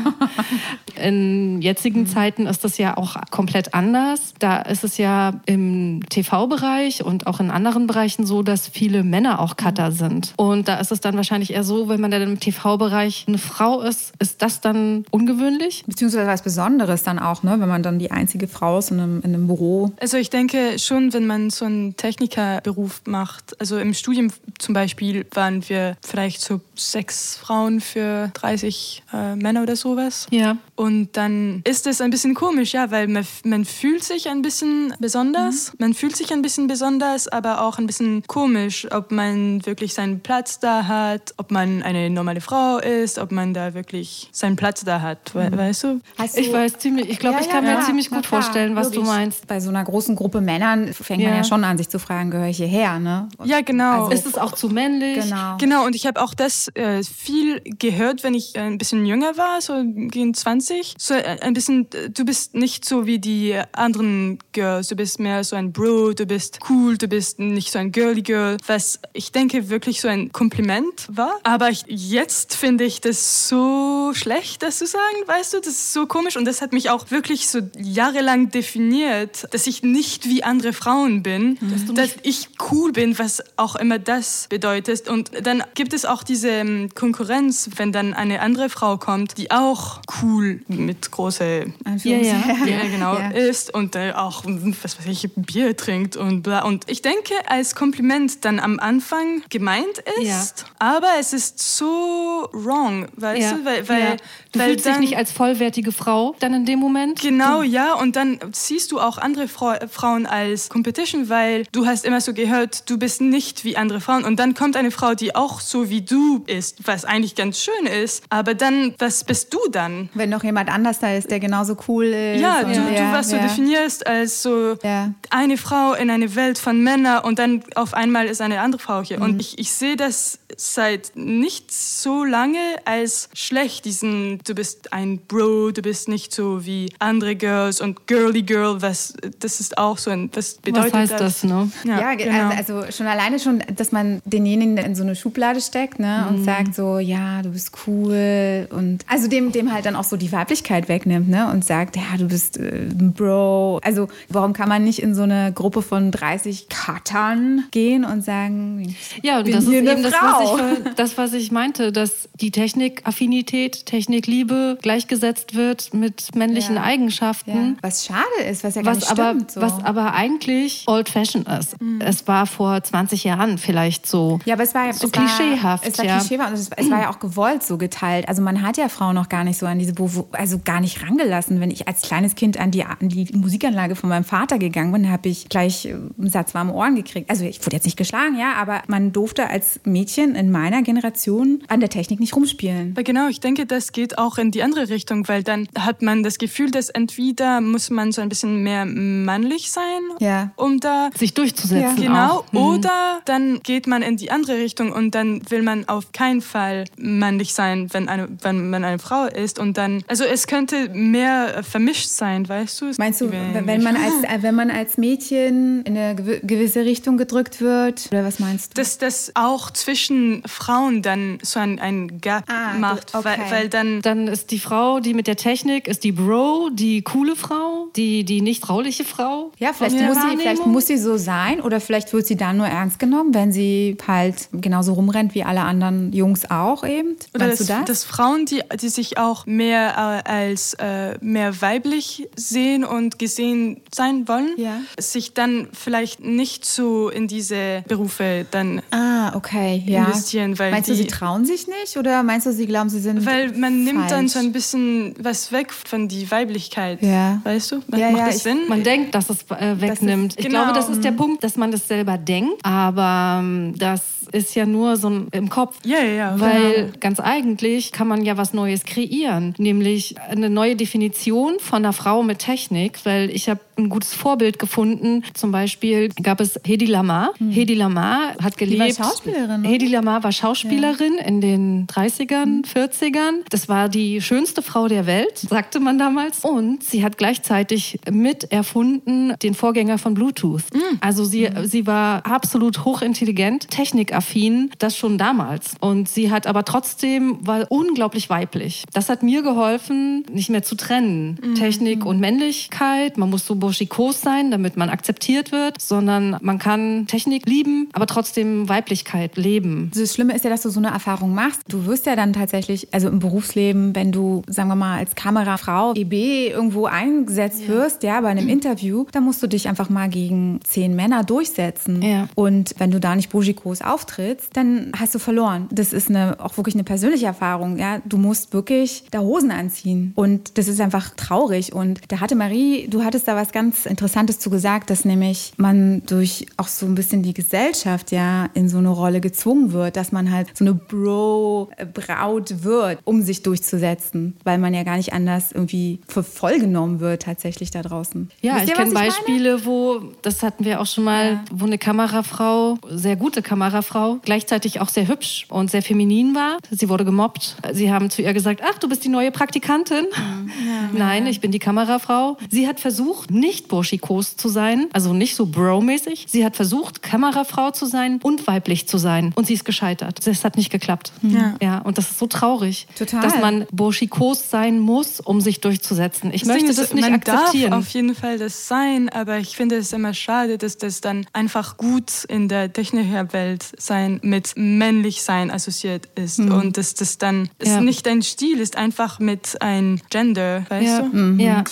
In 1.03 1.61
jetzigen 1.61 2.07
Zeiten 2.07 2.47
ist 2.47 2.63
das 2.63 2.79
ja 2.79 2.97
auch 2.97 3.17
komplett 3.29 3.66
anders. 3.73 4.33
Da 4.39 4.57
ist 4.57 4.83
es 4.83 4.97
ja 4.97 5.33
im 5.45 6.01
TV-Bereich 6.09 7.03
und 7.03 7.27
auch 7.27 7.39
in 7.39 7.51
anderen 7.51 7.87
Bereichen 7.87 8.25
so, 8.25 8.43
dass 8.43 8.67
viele 8.67 9.03
Männer 9.03 9.39
auch 9.39 9.57
Cutter 9.57 9.91
sind. 9.91 10.33
Und 10.37 10.67
da 10.67 10.79
ist 10.79 10.91
es 10.91 11.01
dann 11.01 11.15
wahrscheinlich 11.15 11.53
eher 11.53 11.63
so, 11.63 11.89
wenn 11.89 12.01
man 12.01 12.11
dann 12.11 12.21
im 12.21 12.39
TV-Bereich 12.39 13.25
eine 13.27 13.37
Frau 13.37 13.81
ist, 13.81 14.13
ist 14.19 14.41
das 14.41 14.61
dann 14.61 15.05
ungewöhnlich? 15.11 15.83
Beziehungsweise 15.87 16.27
was 16.27 16.41
Besonderes 16.41 17.03
dann 17.03 17.19
auch, 17.19 17.43
ne? 17.43 17.59
wenn 17.59 17.69
man 17.69 17.83
dann 17.83 17.99
die 17.99 18.11
einzige 18.11 18.47
Frau 18.47 18.79
ist 18.79 18.91
in 18.91 18.99
einem, 18.99 19.17
in 19.21 19.33
einem 19.33 19.47
Büro. 19.47 19.91
Also 19.99 20.17
ich 20.17 20.29
denke 20.29 20.79
schon, 20.79 21.13
wenn 21.13 21.27
man 21.27 21.49
so 21.49 21.65
einen 21.65 21.95
Technikerberuf 21.95 23.01
macht, 23.05 23.59
also 23.59 23.77
im 23.77 23.93
Studium 23.93 24.31
zum 24.59 24.73
Beispiel 24.73 25.25
waren 25.33 25.67
wir 25.69 25.97
vielleicht 26.01 26.41
so 26.41 26.61
sechs 26.75 27.37
Frauen 27.37 27.81
für 27.81 28.29
30 28.33 29.03
äh, 29.13 29.35
Männer 29.35 29.63
oder 29.63 29.75
sowas. 29.75 30.27
Ja. 30.31 30.57
Und 30.75 31.17
dann 31.17 31.61
ist 31.63 31.87
es 31.87 32.01
ein 32.01 32.09
bisschen 32.09 32.33
komisch, 32.33 32.73
ja, 32.73 32.91
weil 32.91 33.07
man, 33.07 33.25
man 33.43 33.56
fühlt 33.65 34.03
sich 34.03 34.29
ein 34.29 34.41
bisschen 34.41 34.93
besonders. 34.99 35.73
Man 35.79 35.93
fühlt 35.93 36.15
sich 36.15 36.31
ein 36.33 36.41
bisschen 36.41 36.67
besonders, 36.67 37.27
aber 37.27 37.61
auch 37.61 37.77
ein 37.77 37.87
bisschen 37.87 38.23
komisch, 38.27 38.87
ob 38.91 39.11
man 39.11 39.65
wirklich 39.65 39.93
seinen 39.93 40.19
Platz 40.21 40.59
da 40.59 40.85
hat, 40.87 41.33
ob 41.37 41.51
man 41.51 41.81
eine 41.83 42.09
normale 42.09 42.41
Frau 42.41 42.77
ist, 42.77 43.19
ob 43.19 43.31
man 43.31 43.53
da 43.53 43.73
wirklich 43.73 44.29
seinen 44.31 44.55
Platz 44.55 44.83
da 44.83 45.01
hat, 45.01 45.33
we 45.33 45.49
weißt 45.55 45.83
du? 45.83 46.01
Hast 46.17 46.37
Ich 46.37 46.51
weiß 46.51 46.77
ziemlich, 46.77 47.09
ich 47.09 47.19
glaube, 47.19 47.39
ich 47.41 47.49
kann 47.49 47.63
mir 47.63 47.81
ziemlich 47.81 48.09
na 48.11 48.17
gut 48.17 48.25
klar, 48.27 48.41
vorstellen, 48.41 48.75
was 48.75 48.89
du 48.89 48.97
logisch. 48.97 49.09
meinst. 49.13 49.47
Bei 49.47 49.59
so 49.59 49.69
einer 49.69 49.83
großen 49.83 50.15
Gruppe 50.15 50.41
Männern 50.41 50.93
fängt 50.93 51.21
man 51.21 51.31
Ja. 51.31 51.37
ja 51.37 51.43
schon 51.43 51.63
an, 51.63 51.77
sich 51.77 51.89
zu 51.89 51.99
fragen, 51.99 52.31
gehöre 52.31 52.47
ich 52.47 52.57
hierher? 52.57 52.99
Ne? 52.99 53.29
Ja, 53.43 53.61
genau. 53.61 54.03
Also- 54.05 54.11
Ist 54.11 54.25
es 54.25 54.37
auch 54.37 54.53
zu 54.53 54.69
männlich? 54.69 55.23
Genau. 55.23 55.57
Genau, 55.57 55.85
und 55.85 55.95
ich 55.95 56.05
habe 56.05 56.21
auch 56.21 56.33
das 56.33 56.67
äh, 56.75 57.01
viel 57.03 57.61
gehört, 57.63 58.23
wenn 58.23 58.33
ich 58.33 58.57
ein 58.57 58.77
bisschen 58.77 59.05
jünger 59.05 59.37
war, 59.37 59.61
so 59.61 59.73
gegen 59.83 60.33
20. 60.33 60.95
So 60.97 61.13
äh, 61.13 61.37
ein 61.41 61.53
bisschen, 61.53 61.87
äh, 61.93 62.09
du 62.09 62.25
bist 62.25 62.55
nicht 62.55 62.85
so 62.85 63.05
wie 63.05 63.19
die 63.19 63.46
anderen 63.71 64.39
Girls, 64.51 64.87
du 64.87 64.95
bist 64.95 65.19
mehr 65.19 65.43
so 65.43 65.55
ein 65.55 65.71
Bro, 65.71 66.13
du 66.13 66.25
bist 66.25 66.59
cool, 66.69 66.97
du 66.97 67.07
bist 67.07 67.39
nicht 67.39 67.71
so 67.71 67.79
ein 67.79 67.91
girly 67.91 68.21
Girl, 68.21 68.57
was 68.65 68.99
ich 69.13 69.31
denke 69.31 69.69
wirklich 69.69 70.01
so 70.01 70.07
ein 70.07 70.31
Kompliment 70.31 71.07
war. 71.09 71.39
Aber 71.43 71.69
ich, 71.69 71.83
jetzt 71.87 72.55
finde 72.55 72.83
ich 72.83 73.01
das 73.01 73.47
so 73.47 74.11
schlecht, 74.13 74.63
das 74.63 74.77
zu 74.77 74.85
sagen, 74.85 75.17
weißt 75.25 75.53
du, 75.53 75.59
das 75.59 75.67
ist 75.67 75.93
so 75.93 76.05
komisch 76.07 76.37
und 76.37 76.45
das 76.45 76.61
hat 76.61 76.73
mich 76.73 76.89
auch 76.89 77.11
wirklich 77.11 77.49
so 77.49 77.59
jahrelang 77.77 78.49
definiert, 78.49 79.47
dass 79.51 79.67
ich 79.67 79.83
nicht 79.83 80.27
wie 80.29 80.43
andere 80.43 80.73
Frauen 80.73 81.23
bin, 81.23 81.57
dass, 81.93 82.15
ich 82.23 82.49
cool 82.71 82.91
bin, 82.91 83.19
was 83.19 83.43
auch 83.57 83.75
immer 83.75 83.99
das 83.99 84.47
bedeutet. 84.49 85.07
Und 85.07 85.31
dann 85.45 85.63
gibt 85.75 85.93
es 85.93 86.05
auch 86.05 86.23
diese 86.23 86.49
ähm, 86.49 86.89
Konkurrenz, 86.95 87.69
wenn 87.75 87.91
dann 87.91 88.13
eine 88.13 88.41
andere 88.41 88.69
Frau 88.69 88.97
kommt, 88.97 89.37
die 89.37 89.51
auch 89.51 90.01
cool 90.21 90.61
mit 90.67 91.11
große 91.11 91.65
Anführungszeichen. 91.83 92.67
ja, 92.67 92.81
genau, 92.87 93.17
Ja. 93.17 93.31
Ist 93.37 93.73
und 93.73 93.95
äh, 93.95 94.11
auch, 94.13 94.43
was 94.81 94.97
weiß 94.99 95.05
ich, 95.07 95.29
Bier 95.35 95.75
trinkt 95.77 96.17
und 96.17 96.41
bla. 96.43 96.63
Und 96.65 96.89
ich 96.89 97.01
denke, 97.01 97.33
als 97.47 97.75
Kompliment 97.75 98.43
dann 98.45 98.59
am 98.59 98.79
Anfang 98.79 99.43
gemeint 99.49 100.03
ist, 100.21 100.65
aber 100.79 101.07
es 101.19 101.33
ist 101.33 101.77
so 101.77 102.49
wrong, 102.51 103.07
weißt 103.15 103.41
Ja. 103.41 103.51
du? 103.53 103.65
Weil, 103.65 103.89
weil, 103.89 103.99
ja. 104.01 104.15
Du 104.51 104.59
weil 104.59 104.69
fühlst 104.69 104.85
dich 104.85 104.91
dann- 104.93 105.01
nicht 105.01 105.17
als 105.17 105.31
vollwertige 105.31 105.91
Frau 105.91 106.35
dann 106.39 106.53
in 106.53 106.65
dem 106.65 106.79
Moment? 106.79 107.21
Genau, 107.21 107.61
ja. 107.61 107.93
Und 107.93 108.15
dann 108.15 108.39
siehst 108.53 108.91
du 108.91 108.99
auch 108.99 109.17
andere 109.17 109.47
Frau, 109.47 109.75
Frauen 109.89 110.25
als 110.25 110.69
Competition, 110.69 111.29
weil 111.29 111.65
du 111.71 111.85
hast 111.85 112.05
immer 112.05 112.21
so 112.21 112.33
gehört, 112.33 112.89
du 112.89 112.97
bist 112.97 113.21
nicht 113.21 113.63
wie 113.63 113.77
andere 113.77 114.01
Frauen. 114.01 114.23
Und 114.25 114.37
dann 114.39 114.53
kommt 114.53 114.75
eine 114.75 114.91
Frau, 114.91 115.13
die 115.13 115.35
auch 115.35 115.59
so 115.61 115.89
wie 115.89 116.01
du 116.01 116.43
ist, 116.47 116.87
was 116.87 117.05
eigentlich 117.05 117.35
ganz 117.35 117.59
schön 117.59 117.85
ist. 117.85 118.23
Aber 118.29 118.53
dann, 118.53 118.95
was 118.97 119.23
bist 119.23 119.53
du 119.53 119.59
dann? 119.71 120.09
Wenn 120.13 120.29
noch 120.29 120.43
jemand 120.43 120.69
anders 120.71 120.99
da 120.99 121.13
ist, 121.13 121.29
der 121.29 121.39
genauso 121.39 121.77
cool 121.87 122.05
ist. 122.05 122.41
Ja, 122.41 122.63
du, 122.63 122.73
du 122.73 122.81
der- 122.89 123.11
du 123.31 123.35
ja. 123.37 123.43
definierst 123.43 124.07
als 124.07 124.41
so 124.43 124.77
Ja. 124.83 125.13
eine 125.29 125.57
Frau 125.57 125.93
in 125.93 126.09
eine 126.09 126.35
Welt 126.35 126.57
von 126.57 126.81
Männern 126.83 127.23
und 127.23 127.39
dann 127.39 127.63
auf 127.75 127.93
einmal 127.93 128.25
ist 128.27 128.41
eine 128.41 128.59
andere 128.61 128.81
Frau 128.81 129.01
hier. 129.01 129.17
Mhm. 129.17 129.23
Und 129.23 129.39
ich, 129.39 129.59
ich 129.59 129.71
sehe 129.71 129.95
das 129.95 130.39
seit 130.55 131.11
nicht 131.15 131.71
so 131.73 132.23
lange 132.23 132.57
als 132.85 133.27
schlecht, 133.33 133.83
diesen, 133.83 134.39
du 134.47 134.55
bist 134.55 134.93
ein 134.93 135.17
Bro, 135.27 135.71
du 135.71 135.81
bist 135.81 136.07
nicht 136.07 136.33
so 136.33 136.65
wie 136.65 136.89
andere 136.99 137.35
Girls 137.35 137.81
und 137.81 138.07
Girly 138.07 138.43
Girl, 138.43 138.81
was, 138.81 139.13
das 139.39 139.59
ist 139.59 139.77
auch 139.77 139.97
so 139.97 140.09
ein, 140.09 140.29
was 140.33 140.53
bedeutet 140.55 140.93
Was 140.93 140.99
heißt 140.99 141.19
das, 141.19 141.43
ne? 141.43 141.69
Ja, 141.83 142.13
genau. 142.13 142.49
ge- 142.49 142.57
also, 142.57 142.75
also 142.77 142.91
schon 142.93 143.07
alleine 143.07 143.39
schon, 143.39 143.61
dass 143.75 143.91
man 143.91 144.21
denjenigen 144.23 144.77
in 144.77 144.95
so 144.95 145.03
eine 145.03 145.15
Schublade 145.17 145.59
steckt 145.59 145.99
ne, 145.99 146.25
Mhm. 146.29 146.35
und 146.37 146.43
sagt 146.45 146.75
so, 146.75 146.97
ja, 146.99 147.41
du 147.41 147.49
bist 147.49 147.71
cool 147.85 148.67
und 148.71 149.03
also 149.07 149.27
dem, 149.27 149.51
dem 149.51 149.73
halt 149.73 149.85
dann 149.85 149.95
auch 149.97 150.05
so 150.05 150.15
die 150.15 150.31
Weiblichkeit 150.31 150.87
wegnimmt 150.87 151.27
ne, 151.27 151.51
und 151.51 151.65
sagt, 151.65 151.97
ja, 151.97 152.03
du 152.17 152.25
bist 152.29 152.57
äh, 152.57 152.87
ein 152.89 153.13
Bro. 153.13 153.79
Also 153.83 154.07
warum 154.29 154.53
kann 154.53 154.69
man 154.69 154.83
nicht 154.85 155.01
in 155.01 155.13
so 155.13 155.23
eine 155.23 155.51
Gruppe 155.53 155.81
von 155.81 156.11
30 156.11 156.69
Cuttern 156.69 157.65
gehen 157.71 158.05
und 158.05 158.23
sagen, 158.23 158.95
Ja, 159.23 159.39
und 159.39 159.43
bin 159.43 159.53
das 159.53 159.65
ist 159.65 159.71
eben 159.73 160.03
das 160.03 160.13
Was, 160.39 160.79
ich, 160.87 160.95
das, 160.95 161.17
was 161.17 161.33
ich 161.33 161.51
meinte, 161.51 161.91
dass 161.91 162.29
die 162.35 162.51
Technikaffinität, 162.51 163.85
Technikliebe 163.85 164.77
gleichgesetzt 164.81 165.55
wird 165.55 165.93
mit 165.93 166.35
männlichen 166.35 166.75
Ja. 166.75 166.83
Eigenschaften. 166.83 167.51
ja, 167.51 167.75
was 167.81 168.05
schade 168.05 168.49
ist, 168.49 168.63
was 168.63 168.75
ja 168.75 168.81
gar 168.81 168.95
Was 168.95 168.99
nicht 169.01 169.11
aber, 169.11 169.29
stimmt. 169.31 169.51
So. 169.51 169.61
was 169.61 169.83
aber 169.83 170.13
eigentlich 170.13 170.85
old-fashioned 170.87 171.47
ist. 171.47 171.75
Es 171.99 172.27
war 172.27 172.45
vor 172.45 172.81
20 172.83 173.23
Jahren 173.23 173.57
vielleicht 173.57 174.07
so. 174.07 174.39
Ja, 174.45 174.55
aber 174.55 174.63
es 174.63 174.73
war 174.73 174.91
so 174.93 175.07
es 175.07 175.13
war, 175.15 175.25
klischeehaft. 175.25 175.87
Es 175.87 175.97
war 175.97 176.05
ja. 176.05 176.17
klischeehaft 176.19 176.49
und 176.51 176.59
es, 176.59 176.69
es 176.75 176.89
war 176.89 177.01
ja 177.01 177.09
auch 177.09 177.19
gewollt 177.19 177.63
so 177.63 177.77
geteilt. 177.77 178.27
Also 178.27 178.41
man 178.41 178.61
hat 178.61 178.77
ja 178.77 178.89
Frauen 178.89 179.15
noch 179.15 179.29
gar 179.29 179.43
nicht 179.43 179.57
so 179.57 179.65
an 179.65 179.79
diese 179.79 179.93
also 180.31 180.59
gar 180.63 180.79
nicht 180.79 181.03
rangelassen. 181.03 181.59
Wenn 181.59 181.71
ich 181.71 181.87
als 181.87 182.01
kleines 182.01 182.35
Kind 182.35 182.59
an 182.59 182.71
die, 182.71 182.83
an 182.83 183.09
die 183.09 183.27
Musikanlage 183.33 183.95
von 183.95 184.09
meinem 184.09 184.23
Vater 184.23 184.57
gegangen 184.57 184.91
bin, 184.91 185.09
habe 185.09 185.29
ich 185.29 185.49
gleich 185.49 185.85
äh, 185.85 185.93
einen 185.93 186.29
Satz 186.29 186.53
warme 186.53 186.73
Ohren 186.73 186.95
gekriegt. 186.95 187.29
Also 187.29 187.45
ich 187.45 187.65
wurde 187.65 187.75
jetzt 187.75 187.85
nicht 187.85 187.97
geschlagen, 187.97 188.37
ja, 188.39 188.53
aber 188.53 188.81
man 188.87 189.11
durfte 189.11 189.49
als 189.49 189.79
Mädchen 189.83 190.26
in 190.35 190.51
meiner 190.51 190.81
Generation 190.81 191.63
an 191.67 191.79
der 191.79 191.89
Technik 191.89 192.19
nicht 192.19 192.35
rumspielen. 192.35 192.91
Aber 192.93 193.03
genau, 193.03 193.27
ich 193.27 193.39
denke, 193.39 193.65
das 193.65 193.91
geht 193.91 194.17
auch 194.17 194.37
in 194.37 194.51
die 194.51 194.63
andere 194.63 194.89
Richtung, 194.89 195.27
weil 195.27 195.43
dann 195.43 195.67
hat 195.77 196.01
man 196.01 196.23
das 196.23 196.37
Gefühl, 196.37 196.71
dass 196.71 196.89
entweder 196.89 197.61
muss 197.61 197.89
man 197.89 198.11
so 198.11 198.21
ein 198.21 198.29
bisschen 198.29 198.63
mehr 198.63 198.85
männlich 198.85 199.71
sein, 199.71 199.83
Ja. 200.19 200.51
um 200.55 200.79
da 200.79 201.09
Sich 201.17 201.33
durchzusetzen. 201.33 201.95
Genau, 202.03 202.27
Auch. 202.39 202.51
Mhm. 202.53 202.59
oder 202.59 203.19
dann 203.25 203.59
geht 203.63 203.87
man 203.87 204.01
in 204.01 204.17
die 204.17 204.31
andere 204.31 204.57
Richtung 204.57 204.91
und 204.91 205.15
dann 205.15 205.41
will 205.49 205.61
man 205.61 205.87
auf 205.87 206.11
keinen 206.11 206.41
Fall 206.41 206.85
männlich 206.97 207.53
sein, 207.53 207.87
wenn, 207.93 208.09
eine, 208.09 208.27
wenn 208.41 208.69
man 208.69 208.83
eine 208.83 208.99
Frau 208.99 209.25
ist. 209.25 209.59
Und 209.59 209.77
dann, 209.77 210.03
also 210.07 210.23
es 210.23 210.47
könnte 210.47 210.89
mehr 210.89 211.63
vermischt 211.63 212.07
sein, 212.09 212.47
weißt 212.47 212.81
du? 212.81 212.91
Meinst 212.97 213.21
du, 213.21 213.31
wenn 213.31 213.83
man 213.83 213.95
als, 213.95 214.13
äh, 214.23 214.41
wenn 214.41 214.55
man 214.55 214.69
als 214.71 214.97
Mädchen 214.97 215.83
in 215.83 215.97
eine 215.97 216.19
gewi- 216.19 216.45
gewisse 216.45 216.81
Richtung 216.85 217.17
gedrückt 217.17 217.61
wird? 217.61 218.07
Oder 218.11 218.23
was 218.23 218.39
meinst 218.39 218.77
du? 218.77 218.81
dass 218.81 218.97
das 218.97 219.31
auch 219.35 219.71
zwischen 219.71 220.16
Frauen 220.45 221.01
dann 221.01 221.39
so 221.41 221.59
ein, 221.59 221.79
ein 221.79 222.19
Gap 222.21 222.43
Ah, 222.47 222.73
macht, 222.77 223.13
okay. 223.15 223.25
weil, 223.25 223.51
weil 223.51 223.69
dann 223.69 224.01
Dann 224.01 224.27
ist 224.27 224.51
die 224.51 224.59
Frau, 224.59 224.99
die 224.99 225.13
mit 225.13 225.27
der 225.27 225.35
Technik, 225.35 225.87
ist 225.87 226.03
die 226.03 226.11
Bro, 226.11 226.69
die 226.73 227.01
coole 227.01 227.35
Frau, 227.35 227.87
die, 227.95 228.23
die 228.23 228.41
nicht 228.41 228.63
trauliche 228.63 229.03
Frau. 229.03 229.51
Ja, 229.59 229.73
vielleicht 229.73 229.99
muss, 229.99 230.17
sie, 230.21 230.37
vielleicht 230.37 230.65
muss 230.65 230.87
sie 230.87 230.97
so 230.97 231.17
sein 231.17 231.61
oder 231.61 231.79
vielleicht 231.79 232.13
wird 232.13 232.25
sie 232.27 232.35
dann 232.37 232.57
nur 232.57 232.67
ernst 232.67 232.99
genommen, 232.99 233.33
wenn 233.33 233.51
sie 233.51 233.97
halt 234.07 234.49
genauso 234.51 234.93
rumrennt 234.93 235.33
wie 235.35 235.43
alle 235.43 235.61
anderen 235.61 236.13
Jungs 236.13 236.49
auch 236.49 236.83
eben. 236.85 237.15
Oder 237.33 237.49
du 237.55 237.63
das? 237.63 237.85
dass 237.85 238.03
Frauen, 238.03 238.45
die, 238.45 238.61
die 238.81 238.89
sich 238.89 239.17
auch 239.17 239.45
mehr 239.45 240.23
äh, 240.25 240.29
als 240.29 240.73
äh, 240.75 241.17
mehr 241.21 241.61
weiblich 241.61 242.27
sehen 242.35 242.83
und 242.83 243.19
gesehen 243.19 243.81
sein 243.93 244.27
wollen, 244.27 244.51
Ja. 244.57 244.79
sich 244.99 245.33
dann 245.33 245.67
vielleicht 245.73 246.19
nicht 246.21 246.65
so 246.65 247.09
in 247.09 247.27
diese 247.27 247.83
Berufe 247.87 248.45
dann 248.51 248.81
ah, 248.91 249.35
okay, 249.35 249.83
ja. 249.85 250.06
Investieren. 250.07 250.57
Weil 250.59 250.71
meinst 250.71 250.87
die, 250.89 250.93
du, 250.93 250.97
sie 250.97 251.07
trauen 251.07 251.45
sich 251.45 251.67
nicht 251.67 251.97
oder 251.97 252.23
meinst 252.23 252.45
du, 252.47 252.51
sie 252.53 252.65
glauben, 252.67 252.89
sie 252.89 252.99
sind 252.99 253.25
Weil 253.25 253.51
man 253.53 253.83
nimmt 253.83 253.99
falsch? 253.99 254.11
dann 254.11 254.27
so 254.27 254.39
ein 254.39 254.51
bisschen 254.51 255.13
was 255.19 255.51
weg 255.51 255.71
von 255.73 256.07
die 256.07 256.29
Weiblichkeit. 256.29 257.01
Ja. 257.01 257.39
Weißt 257.43 257.71
du? 257.71 257.75
Ja, 257.95 258.09
Macht 258.11 258.17
ja, 258.19 258.25
das 258.27 258.35
ich- 258.37 258.43
Sinn? 258.43 258.59
Man 258.67 258.83
denkt, 258.83 259.13
dass 259.15 259.29
es 259.29 259.39
äh, 259.51 259.79
wegnimmt. 259.79 260.35
ich 260.37 260.45
genau. 260.45 260.63
glaube, 260.63 260.77
das 260.79 260.89
ist 260.89 261.03
der 261.03 261.11
Punkt, 261.11 261.43
dass 261.43 261.55
man 261.57 261.71
das 261.71 261.87
selber 261.87 262.17
denkt, 262.17 262.63
aber 262.65 263.39
ähm, 263.41 263.73
das 263.77 264.01
ist 264.31 264.55
ja 264.55 264.65
nur 264.65 264.97
so 264.97 265.09
ein, 265.09 265.27
im 265.31 265.49
Kopf. 265.49 265.77
Ja, 265.85 265.99
ja, 265.99 266.13
ja. 266.13 266.39
Weil 266.39 266.91
ganz 266.99 267.19
eigentlich 267.19 267.91
kann 267.91 268.07
man 268.07 268.25
ja 268.25 268.37
was 268.37 268.53
Neues 268.53 268.83
kreieren, 268.83 269.55
nämlich 269.57 270.15
eine 270.29 270.49
neue 270.49 270.75
Definition 270.75 271.59
von 271.59 271.77
einer 271.77 271.93
Frau 271.93 272.23
mit 272.23 272.39
Technik, 272.39 272.99
weil 273.05 273.29
ich 273.29 273.49
habe 273.49 273.61
ein 273.77 273.89
gutes 273.89 274.13
Vorbild 274.13 274.59
gefunden. 274.59 275.23
Zum 275.33 275.51
Beispiel 275.51 276.09
gab 276.21 276.41
es 276.41 276.59
Hedi 276.65 276.85
Lamar. 276.85 277.33
Hedi 277.39 277.75
Lamar 277.75 278.35
hat 278.41 278.57
Hm. 278.59 278.69
Die 278.69 278.79
war 278.79 278.85
gelebt. 278.87 278.97
Schauspielerin, 278.97 279.61
oder? 279.61 279.69
Hedi 279.69 279.87
Lamar 279.87 280.23
war 280.23 280.31
Schauspielerin 280.31 281.13
in 281.25 281.41
den 281.41 281.87
30ern, 281.87 282.65
40ern. 282.65 283.43
Das 283.49 283.69
war 283.69 283.89
die 283.89 284.21
schönste 284.21 284.61
Frau 284.61 284.87
der 284.87 285.05
Welt, 285.05 285.37
sagte 285.37 285.79
man 285.79 285.97
damals. 285.97 286.43
Und 286.43 286.83
sie 286.83 287.03
hat 287.03 287.17
gleichzeitig 287.17 287.99
mit 288.09 288.51
erfunden 288.51 289.33
den 289.43 289.53
Vorgänger 289.53 289.97
von 289.97 290.13
Bluetooth. 290.13 290.63
Also 291.01 291.23
sie, 291.23 291.49
sie 291.63 291.87
war 291.87 292.25
absolut 292.25 292.85
hochintelligent, 292.85 293.69
technikaffin, 294.17 294.71
das 294.79 294.97
schon 294.97 295.17
damals. 295.17 295.75
Und 295.79 296.09
sie 296.09 296.31
hat 296.31 296.47
aber 296.47 296.65
trotzdem, 296.65 297.37
war 297.41 297.65
unglaublich 297.69 298.29
weiblich. 298.29 298.83
Das 298.93 299.09
hat 299.09 299.23
mir 299.23 299.41
geholfen, 299.41 300.25
nicht 300.31 300.49
mehr 300.49 300.63
zu 300.63 300.75
trennen. 300.75 301.55
Technik 301.55 302.05
und 302.05 302.19
Männlichkeit. 302.19 303.17
Man 303.17 303.29
muss 303.29 303.45
so 303.45 303.55
burschikos 303.55 304.21
sein, 304.21 304.51
damit 304.51 304.77
man 304.77 304.89
akzeptiert 304.89 305.51
wird, 305.51 305.79
sondern 305.81 306.37
man 306.41 306.59
kann 306.59 307.07
Technik 307.07 307.47
lieben, 307.47 307.89
aber 307.93 308.07
trotzdem 308.07 308.69
Weiblichkeit 308.69 309.37
leben. 309.37 309.91
Das 309.93 310.13
Schlimme 310.13 310.35
ist 310.35 310.43
ja, 310.43 310.49
dass 310.49 310.61
du 310.61 310.69
so 310.69 310.79
eine 310.79 310.89
Erfahrung 310.89 311.33
machst. 311.33 311.61
Du 311.67 311.85
wirst 311.85 312.05
ja 312.05 312.15
dann 312.15 312.33
tatsächlich, 312.33 312.87
also 312.93 313.07
im 313.07 313.19
Berufsleben, 313.19 313.95
wenn 313.95 314.11
du, 314.11 314.41
sagen 314.47 314.69
wir 314.69 314.75
mal, 314.75 314.97
als 314.97 315.15
Kamerafrau 315.15 315.93
EB 315.93 316.51
irgendwo 316.51 316.85
eingesetzt 316.85 317.67
wirst, 317.67 318.03
ja, 318.03 318.21
bei 318.21 318.29
einem 318.29 318.49
Interview, 318.49 319.05
dann 319.11 319.23
musst 319.23 319.41
du 319.43 319.47
dich 319.47 319.67
einfach 319.67 319.89
mal 319.89 320.09
gegen 320.09 320.59
zehn 320.63 320.95
Männer 320.95 321.23
durchsetzen. 321.23 322.01
Ja. 322.01 322.27
Und 322.35 322.73
wenn 322.77 322.91
du 322.91 322.99
da 322.99 323.15
nicht 323.15 323.29
burschikos 323.29 323.81
auftrittst, 324.11 324.55
dann 324.55 324.91
hast 324.97 325.13
du 325.15 325.19
verloren. 325.19 325.67
Das 325.71 325.93
ist 325.93 326.09
eine, 326.09 326.37
auch 326.39 326.57
wirklich 326.57 326.75
eine 326.75 326.83
persönliche 326.83 327.25
Erfahrung, 327.25 327.77
ja. 327.77 327.99
Du 328.05 328.17
musst 328.17 328.53
wirklich 328.53 329.03
da 329.11 329.19
Hosen 329.19 329.51
anziehen. 329.51 330.13
Und 330.15 330.57
das 330.57 330.67
ist 330.67 330.79
einfach 330.81 331.09
traurig. 331.15 331.73
Und 331.73 331.99
da 332.09 332.19
hatte 332.19 332.35
Marie, 332.35 332.87
du 332.87 333.03
hattest 333.03 333.27
da 333.27 333.35
was 333.35 333.51
ganz 333.51 333.85
Interessantes 333.85 334.39
zu 334.39 334.49
gesagt, 334.49 334.89
dass 334.89 335.05
nämlich 335.05 335.53
man 335.57 336.03
durch 336.05 336.45
auch 336.57 336.67
so 336.67 336.85
ein 336.85 336.95
bisschen 336.95 337.21
die 337.23 337.33
Gesellschaft 337.33 338.11
ja 338.11 338.49
in 338.53 338.69
so 338.69 338.77
eine 338.77 338.89
Rolle 338.89 339.21
gezwungen 339.21 339.71
wird, 339.73 339.97
dass 339.97 340.11
man 340.11 340.31
halt 340.31 340.57
so 340.57 340.63
eine 340.65 340.73
Bro-Braut 340.73 342.63
wird, 342.63 342.99
um 343.03 343.21
sich 343.21 343.43
durchzusetzen, 343.43 344.35
weil 344.43 344.57
man 344.57 344.73
ja 344.73 344.83
gar 344.83 344.97
nicht 344.97 345.13
anders 345.13 345.51
irgendwie 345.51 345.99
für 346.07 346.23
voll 346.23 346.59
genommen 346.59 346.99
wird 346.99 347.23
tatsächlich 347.23 347.71
da 347.71 347.81
draußen. 347.81 348.29
Ja, 348.41 348.55
Wisst 348.57 348.69
ich 348.69 348.73
kenne 348.73 348.87
was 348.87 348.93
meine? 348.93 349.07
Beispiele, 349.09 349.65
wo, 349.65 350.01
das 350.21 350.43
hatten 350.43 350.65
wir 350.65 350.79
auch 350.81 350.85
schon 350.85 351.03
mal, 351.03 351.17
Ja. 351.33 351.43
wo 351.51 351.65
eine 351.65 351.77
Kamerafrau, 351.77 352.77
sehr 352.89 353.15
gute 353.15 353.41
Kamerafrau, 353.41 353.96
gleichzeitig 354.23 354.79
auch 354.81 354.89
sehr 354.89 355.07
hübsch 355.07 355.45
und 355.49 355.71
sehr 355.71 355.81
feminin 355.81 356.35
war. 356.35 356.57
Sie 356.71 356.89
wurde 356.89 357.05
gemobbt. 357.05 357.55
Sie 357.73 357.91
haben 357.91 358.09
zu 358.09 358.21
ihr 358.21 358.33
gesagt, 358.33 358.61
ach, 358.63 358.77
du 358.79 358.87
bist 358.89 359.03
die 359.03 359.09
neue 359.09 359.31
Praktikantin. 359.31 360.05
Nein, 360.93 361.27
ich 361.27 361.41
bin 361.41 361.51
die 361.51 361.59
Kamerafrau. 361.59 362.37
Sie 362.49 362.67
hat 362.67 362.79
versucht, 362.79 363.31
nicht 363.31 363.67
burschikos 363.67 364.37
zu 364.37 364.49
sein, 364.49 364.87
also 364.93 365.13
nicht 365.13 365.35
so 365.35 365.45
bro-mäßig. 365.45 366.25
Sie 366.27 366.45
hat 366.45 366.55
versucht, 366.55 367.01
Kamerafrau 367.01 367.71
zu 367.71 367.85
sein 367.85 368.19
und 368.23 368.47
weiblich 368.47 368.87
zu 368.87 368.97
sein. 368.97 369.33
Und 369.35 369.47
sie 369.47 369.53
ist 369.53 369.65
gescheitert. 369.65 370.25
Das 370.25 370.43
hat 370.43 370.57
nicht 370.57 370.69
geklappt. 370.71 371.11
Ja. 371.21 371.55
Ja, 371.61 371.77
und 371.79 371.97
das 371.97 372.09
ist 372.11 372.19
so 372.19 372.27
traurig, 372.27 372.87
Total. 372.97 373.21
dass 373.21 373.39
man 373.39 373.65
burschikos 373.71 374.49
sein 374.49 374.79
muss, 374.79 375.19
um 375.19 375.41
sich 375.41 375.61
durchzusetzen. 375.61 376.31
Ich 376.33 376.41
Das 376.41 376.49
möchte 376.49 376.69
ist, 376.69 376.79
das 376.79 376.93
nicht 376.93 377.03
man 377.03 377.13
akzeptieren. 377.15 377.71
darf 377.71 377.79
auf 377.81 377.89
jeden 377.89 378.15
Fall 378.15 378.37
das 378.37 378.67
sein, 378.67 379.09
aber 379.09 379.37
ich 379.39 379.55
finde 379.55 379.75
es 379.77 379.93
immer 379.93 380.13
schade, 380.13 380.57
dass 380.57 380.77
das 380.77 381.01
dann 381.01 381.25
einfach 381.33 381.77
gut 381.77 382.23
in 382.27 382.47
der 382.47 382.71
Technikerwelt 382.71 383.63
sein 383.87 384.19
mit 384.21 384.53
männlich 384.55 385.23
sein 385.23 385.49
assoziiert 385.49 386.07
ist 386.15 386.39
und 386.39 386.77
dass 386.77 386.93
das 386.93 387.17
dann 387.17 387.49
ist 387.59 387.69
Ja. 387.69 387.81
nicht 387.81 388.07
ein 388.07 388.21
Stil 388.21 388.59
ist, 388.59 388.75
einfach 388.75 389.19
mit 389.19 389.61
ein 389.61 390.01
Gender, 390.09 390.65
weißt 390.69 390.85
ja. 390.85 391.01
du? 391.11 391.35
Ja. 391.41 391.63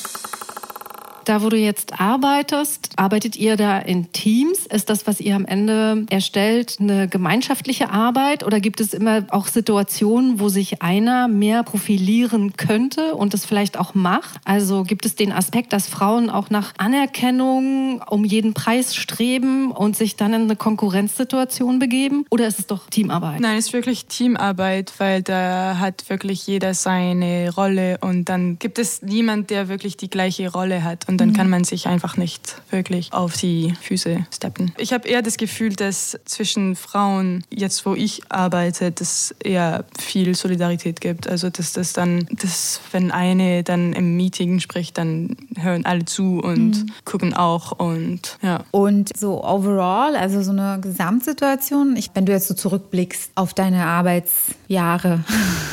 Da, 1.26 1.42
wo 1.42 1.50
du 1.50 1.58
jetzt 1.58 2.00
arbeitest, 2.00 2.92
arbeitet 2.98 3.36
ihr 3.36 3.58
da 3.58 3.80
in 3.80 4.12
Teams? 4.12 4.68
Ist 4.68 4.92
das, 4.92 5.08
was 5.08 5.20
ihr 5.20 5.36
am 5.36 5.46
Ende 5.46 6.06
erstellt, 6.12 6.78
eine 6.80 7.08
gemeinschaftliche 7.08 7.90
Arbeit? 7.90 8.46
Oder 8.46 8.60
gibt 8.60 8.80
es 8.80 8.94
immer 8.94 9.26
auch 9.32 9.48
Situationen, 9.48 10.40
wo 10.40 10.50
sich 10.50 10.84
einer 10.84 11.28
mehr 11.28 11.64
profilieren 11.64 12.54
könnte 12.58 13.16
und 13.16 13.34
es 13.34 13.44
vielleicht 13.44 13.80
auch 13.80 13.96
macht? 13.96 14.40
Also 14.46 14.84
gibt 14.84 15.08
es 15.08 15.16
den 15.16 15.32
Aspekt, 15.32 15.74
dass 15.74 15.88
Frauen 15.88 16.30
auch 16.30 16.52
nach 16.52 16.74
Anerkennung 16.78 18.04
um 18.08 18.24
jeden 18.24 18.54
Preis 18.54 18.96
streben 18.96 19.72
und 19.72 19.98
sich 19.98 20.18
dann 20.18 20.32
in 20.32 20.44
eine 20.44 20.56
Konkurrenzsituation 20.56 21.80
begeben? 21.80 22.26
Oder 22.30 22.46
ist 22.46 22.60
es 22.60 22.68
doch 22.68 22.88
Teamarbeit? 22.88 23.40
Nein, 23.40 23.58
es 23.58 23.68
ist 23.68 23.74
wirklich 23.74 24.06
Teamarbeit, 24.06 24.94
weil 25.00 25.24
da 25.24 25.80
hat 25.80 26.08
wirklich 26.08 26.46
jeder 26.46 26.76
seine 26.76 27.52
Rolle 27.52 27.98
und 28.02 28.26
dann 28.26 28.60
gibt 28.60 28.78
es 28.78 29.02
niemand, 29.02 29.50
der 29.50 29.70
wirklich 29.70 29.98
die 29.98 30.10
gleiche 30.12 30.52
Rolle 30.52 30.84
hat 30.84 31.08
und 31.10 31.15
dann 31.18 31.34
kann 31.34 31.50
man 31.50 31.64
sich 31.64 31.88
einfach 31.88 32.18
nicht 32.18 32.62
wirklich 32.70 33.14
auf 33.14 33.38
die 33.38 33.74
Füße 33.82 34.26
steppen. 34.34 34.72
Ich 34.78 34.94
habe 34.94 35.08
eher 35.08 35.22
das 35.22 35.38
Gefühl, 35.38 35.74
dass 35.74 36.20
zwischen 36.26 36.76
Frauen, 36.76 37.44
jetzt 37.50 37.86
wo 37.86 37.96
ich 37.96 38.22
arbeite, 38.30 38.92
dass 38.92 39.36
eher 39.44 39.86
viel 40.00 40.36
Solidarität 40.36 41.02
gibt. 41.02 41.28
Also 41.28 41.50
dass 41.50 41.74
das 41.74 41.94
dann, 41.94 42.28
dass 42.32 42.82
wenn 42.92 43.12
eine 43.12 43.64
dann 43.64 43.94
im 43.94 44.16
Meeting 44.16 44.60
spricht, 44.60 44.98
dann 44.98 45.36
hören 45.58 45.86
alle 45.86 46.06
zu 46.06 46.40
und 46.40 46.86
gucken 47.06 47.34
auch 47.34 47.72
und 47.72 48.38
ja. 48.42 48.64
Und 48.72 49.18
so 49.18 49.44
overall, 49.44 50.16
also 50.16 50.42
so 50.42 50.52
eine 50.52 50.80
Gesamtsituation, 50.82 51.96
ich, 51.96 52.12
wenn 52.14 52.26
du 52.26 52.32
jetzt 52.32 52.48
so 52.48 52.54
zurückblickst 52.54 53.32
auf 53.36 53.54
deine 53.54 53.86
Arbeitsjahre, 53.86 55.24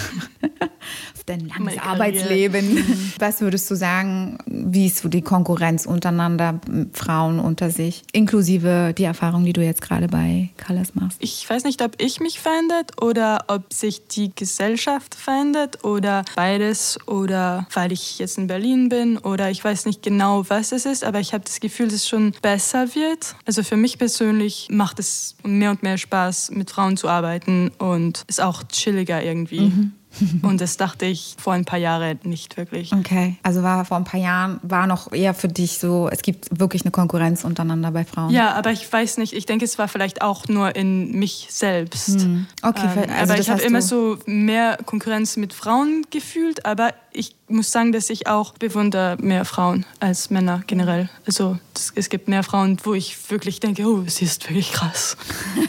dein 1.32 1.48
langes. 1.48 1.78
Arbeitsleben, 1.78 3.12
was 3.18 3.40
würdest 3.40 3.70
du 3.70 3.74
sagen, 3.74 4.38
wie 4.46 4.86
ist 4.86 4.98
so 4.98 5.08
die 5.08 5.22
Konkurrenz 5.22 5.86
untereinander, 5.86 6.60
Frauen 6.92 7.40
unter 7.40 7.70
sich, 7.70 8.02
inklusive 8.12 8.94
die 8.96 9.04
Erfahrung, 9.04 9.44
die 9.44 9.52
du 9.52 9.62
jetzt 9.62 9.82
gerade 9.82 10.08
bei 10.08 10.50
Colors 10.64 10.94
machst? 10.94 11.18
Ich 11.20 11.48
weiß 11.48 11.64
nicht, 11.64 11.82
ob 11.82 11.94
ich 11.98 12.20
mich 12.20 12.40
verändert 12.40 13.02
oder 13.02 13.44
ob 13.48 13.72
sich 13.72 14.06
die 14.06 14.32
Gesellschaft 14.34 15.14
verändert 15.14 15.84
oder 15.84 16.24
beides 16.36 16.98
oder 17.06 17.66
weil 17.72 17.92
ich 17.92 18.18
jetzt 18.18 18.38
in 18.38 18.46
Berlin 18.46 18.88
bin 18.88 19.18
oder 19.18 19.50
ich 19.50 19.62
weiß 19.64 19.86
nicht 19.86 20.02
genau, 20.02 20.44
was 20.48 20.72
es 20.72 20.86
ist, 20.86 21.04
aber 21.04 21.20
ich 21.20 21.32
habe 21.32 21.44
das 21.44 21.60
Gefühl, 21.60 21.86
dass 21.86 21.96
es 21.96 22.08
schon 22.08 22.32
besser 22.42 22.94
wird. 22.94 23.36
Also 23.46 23.62
für 23.62 23.76
mich 23.76 23.98
persönlich 23.98 24.68
macht 24.70 24.98
es 24.98 25.36
mehr 25.42 25.70
und 25.70 25.82
mehr 25.82 25.98
Spaß, 25.98 26.50
mit 26.50 26.70
Frauen 26.70 26.96
zu 26.96 27.08
arbeiten 27.08 27.70
und 27.78 28.24
ist 28.28 28.40
auch 28.40 28.62
chilliger 28.64 29.22
irgendwie. 29.22 29.72
Und 30.42 30.60
das 30.60 30.76
dachte 30.76 31.06
ich 31.06 31.36
vor 31.38 31.52
ein 31.52 31.64
paar 31.64 31.78
Jahren 31.78 32.18
nicht 32.24 32.56
wirklich. 32.56 32.92
Okay, 32.92 33.36
also 33.42 33.62
war 33.62 33.84
vor 33.84 33.96
ein 33.96 34.04
paar 34.04 34.20
Jahren, 34.20 34.60
war 34.62 34.86
noch 34.86 35.12
eher 35.12 35.34
für 35.34 35.48
dich 35.48 35.78
so, 35.78 36.08
es 36.10 36.22
gibt 36.22 36.58
wirklich 36.58 36.82
eine 36.82 36.90
Konkurrenz 36.90 37.44
untereinander 37.44 37.90
bei 37.90 38.04
Frauen. 38.04 38.30
Ja, 38.30 38.54
aber 38.54 38.72
ich 38.72 38.90
weiß 38.90 39.18
nicht, 39.18 39.32
ich 39.32 39.46
denke, 39.46 39.64
es 39.64 39.78
war 39.78 39.88
vielleicht 39.88 40.22
auch 40.22 40.48
nur 40.48 40.74
in 40.76 41.18
mich 41.18 41.48
selbst. 41.50 42.26
Okay, 42.62 42.88
Ähm, 42.96 43.10
also 43.10 43.32
aber 43.32 43.40
ich 43.40 43.50
habe 43.50 43.62
immer 43.62 43.82
so 43.82 44.18
mehr 44.26 44.78
Konkurrenz 44.84 45.36
mit 45.36 45.52
Frauen 45.52 46.06
gefühlt, 46.10 46.64
aber 46.66 46.92
ich 47.12 47.36
muss 47.48 47.70
sagen, 47.70 47.92
dass 47.92 48.10
ich 48.10 48.26
auch 48.26 48.54
bewundere 48.54 49.16
mehr 49.20 49.44
Frauen 49.44 49.84
als 50.00 50.30
Männer 50.30 50.62
generell. 50.66 51.10
Also 51.26 51.58
es 51.94 52.08
gibt 52.08 52.28
mehr 52.28 52.42
Frauen, 52.42 52.78
wo 52.84 52.94
ich 52.94 53.30
wirklich 53.30 53.60
denke, 53.60 53.84
oh, 53.84 54.04
sie 54.06 54.24
ist 54.24 54.48
wirklich 54.48 54.72
krass. 54.72 55.16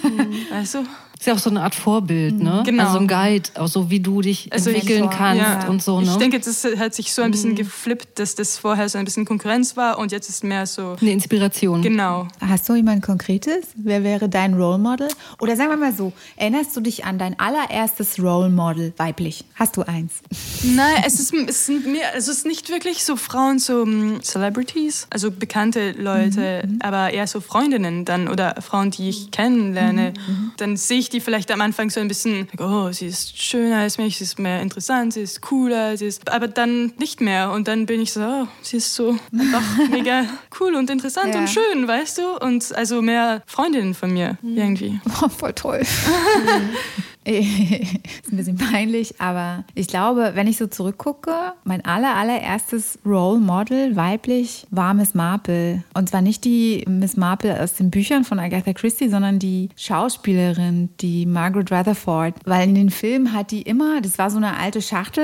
weißt 0.51 0.75
du? 0.75 0.85
Ist 1.23 1.27
ja 1.27 1.35
auch 1.35 1.39
so 1.39 1.49
eine 1.49 1.61
Art 1.61 1.73
Vorbild, 1.73 2.37
ne? 2.43 2.63
Genau. 2.65 2.83
Also 2.85 2.99
ein 2.99 3.07
Guide, 3.07 3.49
auch 3.57 3.67
so 3.69 3.89
wie 3.89 4.01
du 4.01 4.19
dich 4.19 4.51
Also 4.51 4.71
ich- 4.71 4.79
entwickeln 4.81 5.09
kannst 5.09 5.41
Ja. 5.41 5.67
und 5.69 5.81
so, 5.81 6.01
ne? 6.01 6.11
Ich 6.11 6.17
denke, 6.17 6.37
das 6.41 6.65
hat 6.77 6.93
sich 6.93 7.13
so 7.13 7.21
ein 7.21 7.31
bisschen 7.31 7.55
geflippt, 7.55 8.19
dass 8.19 8.35
das 8.35 8.57
vorher 8.57 8.89
so 8.89 8.97
ein 8.97 9.05
bisschen 9.05 9.23
Konkurrenz 9.23 9.77
war 9.77 9.99
und 9.99 10.11
jetzt 10.11 10.27
ist 10.27 10.43
mehr 10.43 10.65
so, 10.65 10.97
Eine 10.99 11.11
Inspiration. 11.13 11.81
genau. 11.81 12.27
Hast 12.41 12.67
du 12.67 12.75
jemand 12.75 13.03
Konkretes? 13.03 13.67
Wer 13.77 14.03
wäre 14.03 14.27
dein 14.27 14.53
Role 14.55 14.77
Model? 14.77 15.07
Oder 15.39 15.55
sagen 15.55 15.69
wir 15.69 15.77
mal 15.77 15.93
so, 15.93 16.11
erinnerst 16.35 16.75
du 16.75 16.81
dich 16.81 17.05
an 17.05 17.17
dein 17.17 17.39
allererstes 17.39 18.19
Role 18.19 18.49
Model 18.49 18.91
weiblich? 18.97 19.45
Hast 19.55 19.77
du 19.77 19.83
eins? 19.83 20.15
Nein, 20.63 21.03
es 21.07 21.21
ist, 21.21 21.33
es 21.33 21.65
sind 21.67 21.87
mehr, 21.87 22.13
also 22.13 22.31
es 22.31 22.39
ist 22.39 22.45
nicht 22.45 22.67
wirklich 22.69 23.05
so 23.05 23.15
Frauen, 23.15 23.59
so 23.59 23.85
mm, 23.85 24.19
Celebrities, 24.23 25.07
also 25.09 25.31
bekannte 25.31 25.91
Leute, 25.93 26.67
aber 26.81 27.11
eher 27.13 27.27
so 27.27 27.39
Freundinnen 27.39 28.03
dann 28.03 28.27
oder 28.27 28.55
Frauen, 28.61 28.91
die 28.91 29.07
ich 29.07 29.31
kennenlerne. 29.31 30.11
Dann 30.57 30.75
sehe 30.75 30.99
ich 30.99 31.12
die 31.13 31.21
vielleicht 31.21 31.49
am 31.51 31.61
Anfang 31.61 31.89
so 31.89 31.99
ein 31.99 32.07
bisschen, 32.07 32.47
oh, 32.59 32.91
sie 32.91 33.05
ist 33.07 33.41
schöner 33.41 33.77
als 33.77 33.97
mich, 33.97 34.17
sie 34.17 34.23
ist 34.25 34.39
mehr 34.39 34.61
interessant, 34.61 35.13
sie 35.13 35.21
ist 35.21 35.41
cooler, 35.41 35.95
sie 35.95 36.07
ist, 36.07 36.29
aber 36.29 36.47
dann 36.47 36.91
nicht 36.97 37.21
mehr. 37.21 37.51
Und 37.51 37.67
dann 37.67 37.85
bin 37.85 38.01
ich 38.01 38.11
so, 38.11 38.21
oh, 38.21 38.47
sie 38.61 38.77
ist 38.77 38.93
so 38.93 39.11
einfach 39.31 39.61
mega 39.89 40.25
cool 40.59 40.75
und 40.75 40.89
interessant 40.89 41.33
Ja. 41.33 41.41
und 41.41 41.49
schön, 41.49 41.87
weißt 41.87 42.17
du? 42.17 42.37
Und 42.45 42.75
also 42.75 43.01
mehr 43.01 43.41
Freundinnen 43.45 43.93
von 43.93 44.11
mir 44.11 44.37
irgendwie. 44.43 44.99
Oh, 45.21 45.29
voll 45.37 45.53
toll. 45.53 45.81
ist 47.25 48.31
ein 48.31 48.37
bisschen 48.37 48.57
peinlich, 48.57 49.19
aber 49.21 49.63
ich 49.75 49.87
glaube, 49.87 50.31
wenn 50.35 50.47
ich 50.47 50.57
so 50.57 50.67
zurückgucke, 50.67 51.53
mein 51.63 51.85
aller, 51.85 52.15
allererstes 52.15 52.99
Role 53.05 53.39
Model 53.39 53.95
weiblich 53.95 54.67
war 54.71 54.93
Miss 54.93 55.13
Marple. 55.13 55.83
Und 55.93 56.09
zwar 56.09 56.21
nicht 56.21 56.43
die 56.43 56.83
Miss 56.87 57.15
Marple 57.15 57.61
aus 57.61 57.75
den 57.75 57.91
Büchern 57.91 58.25
von 58.25 58.39
Agatha 58.39 58.73
Christie, 58.73 59.07
sondern 59.07 59.39
die 59.39 59.69
Schauspielerin, 59.77 60.89
die 60.99 61.25
Margaret 61.25 61.71
Rutherford. 61.71 62.35
Weil 62.43 62.67
in 62.67 62.75
den 62.75 62.89
Filmen 62.89 63.31
hat 63.31 63.51
die 63.51 63.61
immer, 63.61 64.01
das 64.01 64.17
war 64.17 64.29
so 64.29 64.37
eine 64.37 64.57
alte 64.57 64.81
Schachtel, 64.81 65.23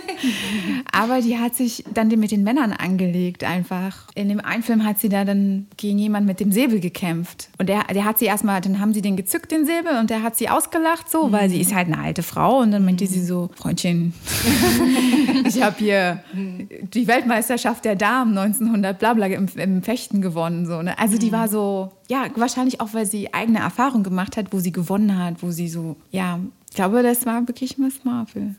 aber 0.92 1.22
die 1.22 1.38
hat 1.38 1.54
sich 1.54 1.84
dann 1.94 2.08
mit 2.08 2.30
den 2.30 2.44
Männern 2.44 2.72
angelegt 2.72 3.42
einfach. 3.44 4.08
In 4.14 4.28
dem 4.28 4.40
einen 4.40 4.62
Film 4.62 4.84
hat 4.84 4.98
sie 4.98 5.08
da 5.08 5.24
dann 5.24 5.66
gegen 5.78 5.98
jemand 5.98 6.26
mit 6.26 6.40
dem 6.40 6.52
Säbel 6.52 6.80
gekämpft. 6.80 7.48
Und 7.58 7.68
der, 7.70 7.84
der 7.84 8.04
hat 8.04 8.18
sie 8.18 8.26
erstmal, 8.26 8.60
dann 8.60 8.80
haben 8.80 8.92
sie 8.92 9.00
den 9.00 9.16
gezückt, 9.16 9.50
den 9.50 9.64
Säbel, 9.64 9.98
und 9.98 10.10
der 10.10 10.22
hat 10.22 10.36
sie 10.36 10.50
ausgelacht 10.50 10.89
so, 11.06 11.32
weil 11.32 11.48
sie 11.50 11.60
ist 11.60 11.74
halt 11.74 11.86
eine 11.86 11.98
alte 11.98 12.22
Frau. 12.22 12.60
Und 12.60 12.70
dann 12.70 12.84
meinte 12.84 13.06
sie 13.06 13.24
so, 13.24 13.50
Freundchen, 13.54 14.12
ich 15.46 15.62
habe 15.62 15.76
hier 15.78 16.22
die 16.94 17.06
Weltmeisterschaft 17.06 17.84
der 17.84 17.96
Damen 17.96 18.36
1900 18.36 18.98
bla 18.98 19.14
bla 19.14 19.26
im, 19.26 19.46
im 19.56 19.82
Fechten 19.82 20.22
gewonnen. 20.22 20.66
So, 20.66 20.82
ne? 20.82 20.98
Also 20.98 21.18
die 21.18 21.32
war 21.32 21.48
so, 21.48 21.92
ja, 22.08 22.26
wahrscheinlich 22.36 22.80
auch, 22.80 22.94
weil 22.94 23.06
sie 23.06 23.32
eigene 23.32 23.60
Erfahrung 23.60 24.02
gemacht 24.02 24.36
hat, 24.36 24.52
wo 24.52 24.58
sie 24.58 24.72
gewonnen 24.72 25.18
hat, 25.18 25.42
wo 25.42 25.50
sie 25.50 25.68
so, 25.68 25.96
ja, 26.10 26.38
ich 26.70 26.76
glaube, 26.76 27.02
das 27.02 27.26
war 27.26 27.46
wirklich 27.48 27.78
Miss 27.78 28.04
Marvel. 28.04 28.54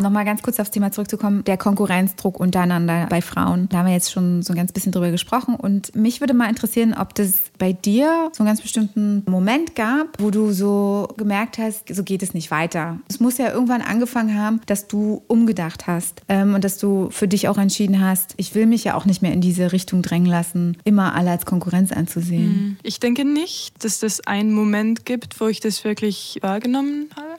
Um 0.00 0.04
nochmal 0.04 0.24
ganz 0.24 0.40
kurz 0.40 0.58
aufs 0.58 0.70
Thema 0.70 0.90
zurückzukommen, 0.92 1.44
der 1.44 1.58
Konkurrenzdruck 1.58 2.40
untereinander 2.40 3.06
bei 3.10 3.20
Frauen. 3.20 3.68
Da 3.68 3.78
haben 3.78 3.86
wir 3.86 3.92
jetzt 3.92 4.10
schon 4.10 4.40
so 4.40 4.54
ein 4.54 4.56
ganz 4.56 4.72
bisschen 4.72 4.92
drüber 4.92 5.10
gesprochen. 5.10 5.56
Und 5.56 5.94
mich 5.94 6.20
würde 6.20 6.32
mal 6.32 6.48
interessieren, 6.48 6.94
ob 6.98 7.14
das 7.14 7.34
bei 7.58 7.74
dir 7.74 8.30
so 8.32 8.42
einen 8.42 8.48
ganz 8.48 8.62
bestimmten 8.62 9.22
Moment 9.26 9.76
gab, 9.76 10.18
wo 10.18 10.30
du 10.30 10.52
so 10.52 11.06
gemerkt 11.18 11.58
hast, 11.58 11.94
so 11.94 12.02
geht 12.02 12.22
es 12.22 12.32
nicht 12.32 12.50
weiter. 12.50 12.98
Es 13.10 13.20
muss 13.20 13.36
ja 13.36 13.52
irgendwann 13.52 13.82
angefangen 13.82 14.38
haben, 14.38 14.62
dass 14.64 14.88
du 14.88 15.20
umgedacht 15.28 15.86
hast 15.86 16.22
ähm, 16.30 16.54
und 16.54 16.64
dass 16.64 16.78
du 16.78 17.10
für 17.10 17.28
dich 17.28 17.48
auch 17.48 17.58
entschieden 17.58 18.00
hast, 18.00 18.32
ich 18.38 18.54
will 18.54 18.64
mich 18.64 18.84
ja 18.84 18.94
auch 18.94 19.04
nicht 19.04 19.20
mehr 19.20 19.34
in 19.34 19.42
diese 19.42 19.70
Richtung 19.70 20.00
drängen 20.00 20.30
lassen, 20.30 20.78
immer 20.84 21.14
alle 21.14 21.30
als 21.30 21.44
Konkurrenz 21.44 21.92
anzusehen. 21.92 22.78
Ich 22.82 23.00
denke 23.00 23.26
nicht, 23.26 23.84
dass 23.84 24.02
es 24.02 24.26
einen 24.26 24.54
Moment 24.54 25.04
gibt, 25.04 25.38
wo 25.42 25.48
ich 25.48 25.60
das 25.60 25.84
wirklich 25.84 26.38
wahrgenommen 26.40 27.10
habe. 27.14 27.29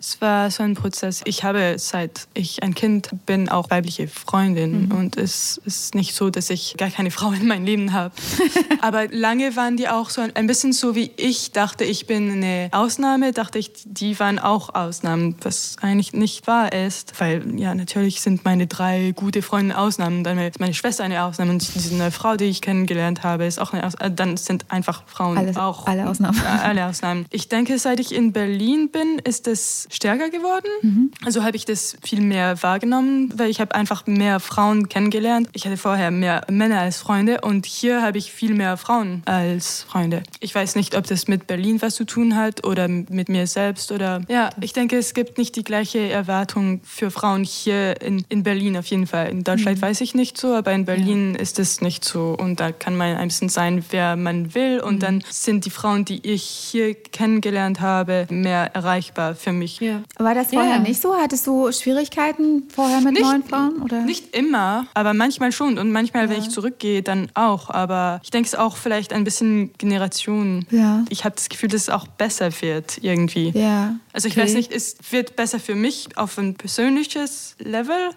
Es 0.00 0.20
war 0.20 0.50
so 0.50 0.62
ein 0.62 0.74
Prozess. 0.74 1.20
Ich 1.24 1.44
habe, 1.44 1.74
seit 1.78 2.26
ich 2.34 2.62
ein 2.62 2.74
Kind 2.74 3.10
bin, 3.26 3.48
auch 3.48 3.70
weibliche 3.70 4.08
Freundinnen. 4.08 4.90
Und 4.90 5.16
es 5.16 5.60
ist 5.64 5.94
nicht 5.94 6.14
so, 6.14 6.30
dass 6.30 6.50
ich 6.50 6.74
gar 6.78 6.90
keine 6.90 7.10
Frau 7.12 7.30
in 7.32 7.46
meinem 7.46 7.64
Leben 7.64 7.92
habe. 7.92 8.14
Aber 8.80 9.06
lange 9.08 9.54
waren 9.54 9.76
die 9.76 9.88
auch 9.88 10.10
so 10.10 10.20
ein, 10.20 10.34
ein 10.34 10.46
bisschen 10.46 10.72
so, 10.72 10.94
wie 10.94 11.12
ich 11.16 11.52
dachte, 11.52 11.84
ich 11.84 12.06
bin 12.06 12.30
eine 12.32 12.68
Ausnahme, 12.72 13.32
dachte 13.32 13.58
ich, 13.58 13.70
die 13.84 14.18
waren 14.18 14.38
auch 14.38 14.74
Ausnahmen, 14.74 15.36
was 15.42 15.76
eigentlich 15.80 16.12
nicht 16.12 16.46
wahr 16.46 16.72
ist. 16.72 17.20
Weil, 17.20 17.58
ja, 17.60 17.74
natürlich 17.74 18.20
sind 18.20 18.44
meine 18.44 18.66
drei 18.66 19.12
gute 19.14 19.42
Freunde 19.42 19.78
Ausnahmen. 19.78 20.24
Dann 20.24 20.38
ist 20.38 20.58
meine 20.60 20.74
Schwester 20.74 21.04
eine 21.04 21.22
Ausnahme 21.22 21.52
und 21.52 21.74
diese 21.74 21.94
neue 21.94 22.10
Frau, 22.10 22.36
die 22.36 22.46
ich 22.46 22.62
kennengelernt 22.62 23.22
habe, 23.22 23.44
ist 23.44 23.60
auch 23.60 23.72
eine 23.72 23.86
Ausnahme. 23.86 24.12
Dann 24.14 24.36
sind 24.36 24.70
einfach 24.70 25.04
Frauen 25.06 25.38
Alles- 25.38 25.56
auch. 25.56 25.86
alle 25.86 26.08
Ausnahmen. 26.08 26.40
Alle 26.62 26.86
Ausnahmen. 26.86 27.26
Ich 27.30 27.48
denke, 27.48 27.78
seit 27.78 28.00
ich 28.00 28.14
in 28.14 28.32
Berlin 28.32 28.90
bin, 28.90 29.18
ist 29.22 29.41
es 29.46 29.86
stärker 29.90 30.30
geworden. 30.30 30.68
Mhm. 30.82 31.10
Also 31.24 31.42
habe 31.44 31.56
ich 31.56 31.64
das 31.64 31.96
viel 32.04 32.20
mehr 32.20 32.62
wahrgenommen, 32.62 33.32
weil 33.36 33.50
ich 33.50 33.60
habe 33.60 33.74
einfach 33.74 34.06
mehr 34.06 34.40
Frauen 34.40 34.88
kennengelernt. 34.88 35.48
Ich 35.52 35.64
hatte 35.66 35.76
vorher 35.76 36.10
mehr 36.10 36.42
Männer 36.50 36.80
als 36.80 36.98
Freunde 36.98 37.40
und 37.42 37.66
hier 37.66 38.02
habe 38.02 38.18
ich 38.18 38.32
viel 38.32 38.54
mehr 38.54 38.76
Frauen 38.76 39.22
als 39.26 39.82
Freunde. 39.88 40.22
Ich 40.40 40.54
weiß 40.54 40.76
nicht, 40.76 40.96
ob 40.96 41.06
das 41.06 41.28
mit 41.28 41.46
Berlin 41.46 41.80
was 41.82 41.94
zu 41.94 42.04
tun 42.04 42.36
hat 42.36 42.66
oder 42.66 42.88
mit 42.88 43.28
mir 43.28 43.46
selbst 43.46 43.92
oder 43.92 44.20
ja, 44.28 44.50
ich 44.60 44.72
denke, 44.72 44.96
es 44.96 45.14
gibt 45.14 45.38
nicht 45.38 45.56
die 45.56 45.64
gleiche 45.64 45.98
Erwartung 46.10 46.80
für 46.84 47.10
Frauen 47.10 47.44
hier 47.44 48.00
in, 48.00 48.24
in 48.28 48.42
Berlin 48.42 48.76
auf 48.76 48.86
jeden 48.86 49.06
Fall. 49.06 49.28
In 49.30 49.44
Deutschland 49.44 49.78
Mhm. 49.78 49.82
weiß 49.82 50.00
ich 50.00 50.14
nicht 50.14 50.38
so, 50.38 50.54
aber 50.54 50.72
in 50.72 50.84
Berlin 50.84 51.34
ist 51.34 51.58
es 51.58 51.80
nicht 51.80 52.04
so 52.04 52.36
und 52.38 52.60
da 52.60 52.72
kann 52.72 52.96
man 52.96 53.16
ein 53.16 53.28
bisschen 53.28 53.48
sein, 53.48 53.84
wer 53.90 54.16
man 54.16 54.54
will 54.54 54.80
und 54.80 54.96
Mhm. 54.96 55.00
dann 55.00 55.24
sind 55.30 55.64
die 55.64 55.70
Frauen, 55.70 56.04
die 56.04 56.20
ich 56.26 56.42
hier 56.42 56.94
kennengelernt 56.94 57.80
habe, 57.80 58.26
mehr 58.30 58.74
erreichbar 58.74 59.31
für 59.34 59.52
mich. 59.52 59.80
Ja. 59.80 60.02
War 60.18 60.34
das 60.34 60.48
vorher 60.48 60.76
Ja. 60.76 60.78
nicht 60.78 61.00
so? 61.00 61.14
Hattest 61.16 61.46
du 61.46 61.70
Schwierigkeiten 61.72 62.64
vorher 62.74 63.00
mit 63.00 63.20
neuen 63.20 63.44
Frauen? 63.44 63.82
Oder? 63.82 64.02
Nicht 64.02 64.34
immer, 64.36 64.86
aber 64.94 65.14
manchmal 65.14 65.52
schon. 65.52 65.78
Und 65.78 65.92
manchmal, 65.92 66.28
wenn 66.28 66.38
ich 66.38 66.48
zurückgehe, 66.50 67.02
dann 67.02 67.28
auch. 67.34 67.70
Aber 67.70 68.20
ich 68.22 68.30
denke, 68.30 68.46
es 68.46 68.54
ist 68.54 68.58
auch 68.58 68.76
vielleicht 68.76 69.12
ein 69.12 69.24
bisschen 69.24 69.72
Generation. 69.78 70.66
Ja. 70.70 71.04
Ich 71.08 71.24
habe 71.24 71.34
das 71.36 71.48
Gefühl, 71.48 71.68
dass 71.68 71.82
es 71.82 71.88
auch 71.90 72.06
besser 72.06 72.50
wird 72.62 72.98
irgendwie. 73.02 73.50
Ja. 73.50 73.96
Also 74.12 74.28
ich 74.28 74.34
Okay. 74.34 74.42
weiß 74.44 74.54
nicht, 74.54 74.72
es 74.72 74.96
wird 75.10 75.36
besser 75.36 75.58
für 75.58 75.74
mich 75.74 76.08
auf 76.16 76.36
ein 76.38 76.54
persönliches 76.54 77.56
Level, 77.58 78.10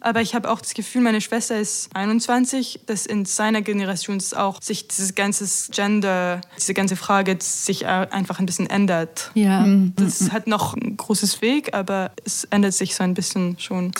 aber 0.00 0.20
ich 0.20 0.34
habe 0.34 0.50
auch 0.50 0.60
das 0.60 0.74
Gefühl, 0.74 1.00
meine 1.02 1.20
Schwester 1.20 1.58
ist 1.58 1.88
21, 1.94 2.80
dass 2.86 3.06
in 3.06 3.24
seiner 3.24 3.62
Generation 3.62 4.20
auch 4.36 4.60
sich 4.62 4.86
dieses 4.88 5.14
ganze 5.14 5.46
Gender, 5.72 6.40
diese 6.56 6.74
ganze 6.74 6.94
Frage 6.96 7.36
sich 7.40 7.86
einfach 7.86 8.38
ein 8.38 8.46
bisschen 8.46 8.68
ändert. 8.68 9.30
Ja. 9.34 9.66
Das 9.96 10.30
hat 10.32 10.46
noch 10.46 10.59
ein 10.74 10.96
großes 10.96 11.42
Weg, 11.42 11.74
aber 11.74 12.12
es 12.24 12.44
ändert 12.44 12.74
sich 12.74 12.94
so 12.94 13.02
ein 13.04 13.14
bisschen 13.14 13.58
schon. 13.58 13.92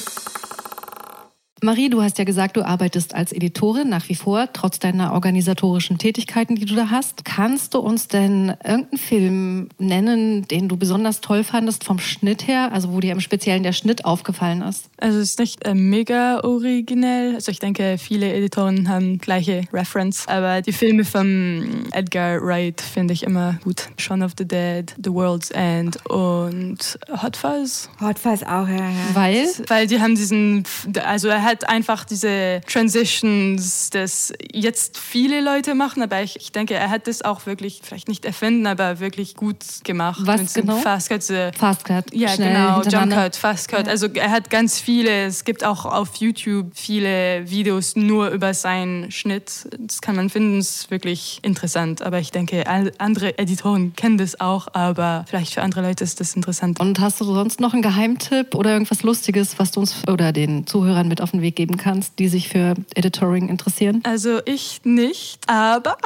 Marie, 1.63 1.91
du 1.91 2.03
hast 2.03 2.19
ja 2.19 2.25
gesagt, 2.25 2.57
du 2.57 2.63
arbeitest 2.63 3.15
als 3.15 3.33
Editorin 3.33 3.89
nach 3.91 4.09
wie 4.09 4.15
vor, 4.15 4.49
trotz 4.53 4.79
deiner 4.79 5.13
organisatorischen 5.13 5.99
Tätigkeiten, 5.99 6.57
die 6.57 6.65
du 6.65 6.75
da 6.75 6.91
hast. 6.91 7.25
Kannst 7.25 7.75
du 7.75 7.81
uns 7.81 8.09
denn 8.09 8.55
irgendeinen 8.65 8.99
Film 8.99 9.69
nennen, 9.79 10.49
den 10.49 10.69
du 10.69 10.77
besonders 10.79 11.21
toll 11.21 11.45
fandest 11.45 11.85
vom 11.85 11.99
Schnitt 11.99 12.47
her, 12.47 12.73
also 12.73 12.93
wo 12.93 13.01
dir 13.01 13.13
im 13.13 13.21
Speziellen 13.21 13.63
der 13.63 13.73
Schnitt 13.73 14.07
aufgefallen 14.07 14.63
ist? 14.63 14.89
Also 14.97 15.19
es 15.19 15.31
ist 15.31 15.39
nicht 15.39 15.67
äh, 15.67 15.75
mega 15.75 16.41
originell. 16.45 17.35
Also 17.35 17.51
ich 17.53 17.59
denke, 17.59 17.97
viele 17.99 18.33
Editoren 18.33 18.89
haben 18.89 19.19
gleiche 19.19 19.65
Reference. 19.73 20.27
Aber 20.29 20.63
die 20.63 20.73
Filme 20.73 21.05
von 21.05 21.87
Edgar 21.93 22.41
Wright 22.41 22.81
finde 22.81 23.13
ich 23.13 23.23
immer 23.23 23.59
gut. 23.65 23.89
Shaun 23.99 24.23
of 24.23 24.33
the 24.39 24.47
Dead, 24.47 24.95
The 25.03 25.11
World's 25.11 25.51
End 25.51 25.99
und 26.09 26.99
Hot 27.23 27.37
Fuzz. 27.37 27.91
Hot 28.01 28.19
Fuzz 28.19 28.43
auch, 28.43 28.67
ja, 28.67 28.77
ja. 28.77 29.15
Weil 29.15 29.47
Weil 29.67 29.87
die 29.87 30.01
haben 30.01 30.15
diesen, 30.15 30.65
also 31.05 31.29
er 31.29 31.43
hat 31.43 31.50
einfach 31.69 32.05
diese 32.05 32.61
Transitions, 32.67 33.91
das 33.91 34.33
jetzt 34.53 34.99
viele 34.99 35.41
Leute 35.41 35.75
machen, 35.75 36.03
aber 36.03 36.23
ich, 36.23 36.37
ich 36.37 36.53
denke, 36.53 36.75
er 36.75 36.91
hat 36.91 37.07
das 37.07 37.23
auch 37.23 37.47
wirklich, 37.47 37.81
vielleicht 37.83 38.09
nicht 38.09 38.25
erfinden, 38.25 38.67
aber 38.67 39.01
wirklich 39.01 39.35
gut 39.35 39.59
gemacht. 39.85 40.21
Was 40.25 40.41
Mit 40.41 40.55
genau? 40.55 40.77
Fast 40.77 41.09
Cut, 41.09 41.23
diese 41.23 41.51
Fast 41.57 41.85
Cut, 41.85 42.15
ja, 42.15 42.29
schnell 42.29 42.53
genau, 42.53 42.69
Jump 42.75 42.85
hintereinander. 42.85 43.17
Cut, 43.25 43.37
Fast 43.37 43.69
Cut. 43.69 43.89
Also 43.89 44.07
er 44.09 44.31
hat 44.31 44.51
ganz 44.51 44.81
viele, 44.81 45.27
es 45.27 45.45
gibt 45.45 45.65
auch 45.65 45.85
auf 45.85 46.17
YouTube 46.17 46.73
viele 46.75 47.49
Videos 47.51 47.97
nur 47.97 48.31
über 48.31 48.55
seinen 48.55 49.11
Schnitt. 49.11 49.69
Das 49.79 50.01
kann 50.01 50.17
man 50.17 50.31
finden, 50.31 50.59
ist 50.59 50.91
wirklich 50.91 51.41
interessant. 51.43 52.03
Aber 52.03 52.19
ich 52.19 52.31
denke, 52.31 52.65
andere 52.99 53.39
Editoren 53.39 53.95
kennen 53.95 54.19
das 54.19 54.41
auch, 54.41 54.69
aber 54.73 55.25
vielleicht 55.29 55.55
für 55.55 55.63
andere 55.63 55.83
Leute 55.83 56.05
ist 56.05 56.21
das 56.21 56.35
interessant. 56.35 56.81
Und 56.81 57.01
hast 57.01 57.21
du 57.21 57.25
sonst 57.25 57.61
noch 57.61 57.73
einen 57.73 57.83
Geheimtipp 57.83 58.55
oder 58.55 58.73
irgendwas 58.73 59.03
Lustiges, 59.03 59.59
was 59.59 59.71
du 59.71 59.81
uns 59.81 60.07
oder 60.09 60.33
den 60.33 60.67
Zuhörern 60.67 61.09
mit 61.09 61.21
auf 61.21 61.33
den 61.33 61.40
Weg 61.43 61.57
geben 61.57 61.77
kannst, 61.77 62.19
die 62.19 62.29
sich 62.29 62.49
für 62.49 62.75
Editoring 62.95 63.49
interessieren? 63.49 64.01
Also 64.05 64.41
ich 64.45 64.81
nicht, 64.85 65.41
aber, 65.49 65.97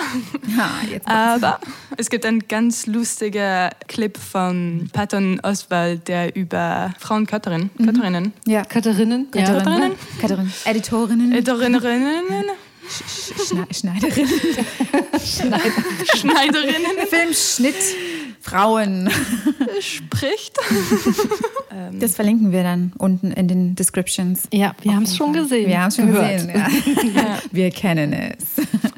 Ja, 0.57 0.71
jetzt 0.91 1.07
aber 1.07 1.61
es 1.97 2.11
gibt 2.11 2.27
einen 2.27 2.47
ganz 2.49 2.87
lustiger 2.87 3.71
Clip 3.89 4.17
von 4.17 4.89
Patton 4.93 5.41
Oswald, 5.43 6.09
der 6.09 6.35
über 6.37 6.95
Frauen 6.99 7.27
Cutterin, 7.27 7.71
Cutterinnen, 7.77 8.33
ja. 8.47 8.65
Katharinen? 8.65 9.31
Katharin. 9.31 9.93
Katharin. 10.21 10.53
Editorinnen. 10.65 11.33
Editorinnen, 11.33 11.81
Schne 12.87 13.67
Schneiderin. 13.71 14.29
Schneiderinnen 16.15 17.07
Filmschnitt. 17.09 17.75
Frauen. 18.45 19.09
spricht. 19.81 20.59
Das 21.99 22.15
verlinken 22.15 22.53
wir 22.53 22.63
dann 22.63 22.93
unten 22.99 23.33
in 23.33 23.49
den 23.49 23.75
Descriptions. 23.75 24.45
Ja, 24.53 24.75
wir 24.83 24.95
haben 24.95 25.03
es 25.03 25.17
schon 25.17 25.33
gesehen. 25.33 25.69
Wir 25.69 25.81
haben 25.81 25.89
es 25.89 25.97
schon 25.97 26.07
gehört. 26.07 26.47
gesehen. 26.47 26.53
Ja. 27.15 27.39
Wir 27.51 27.71
kennen 27.73 28.13
es. 28.13 28.45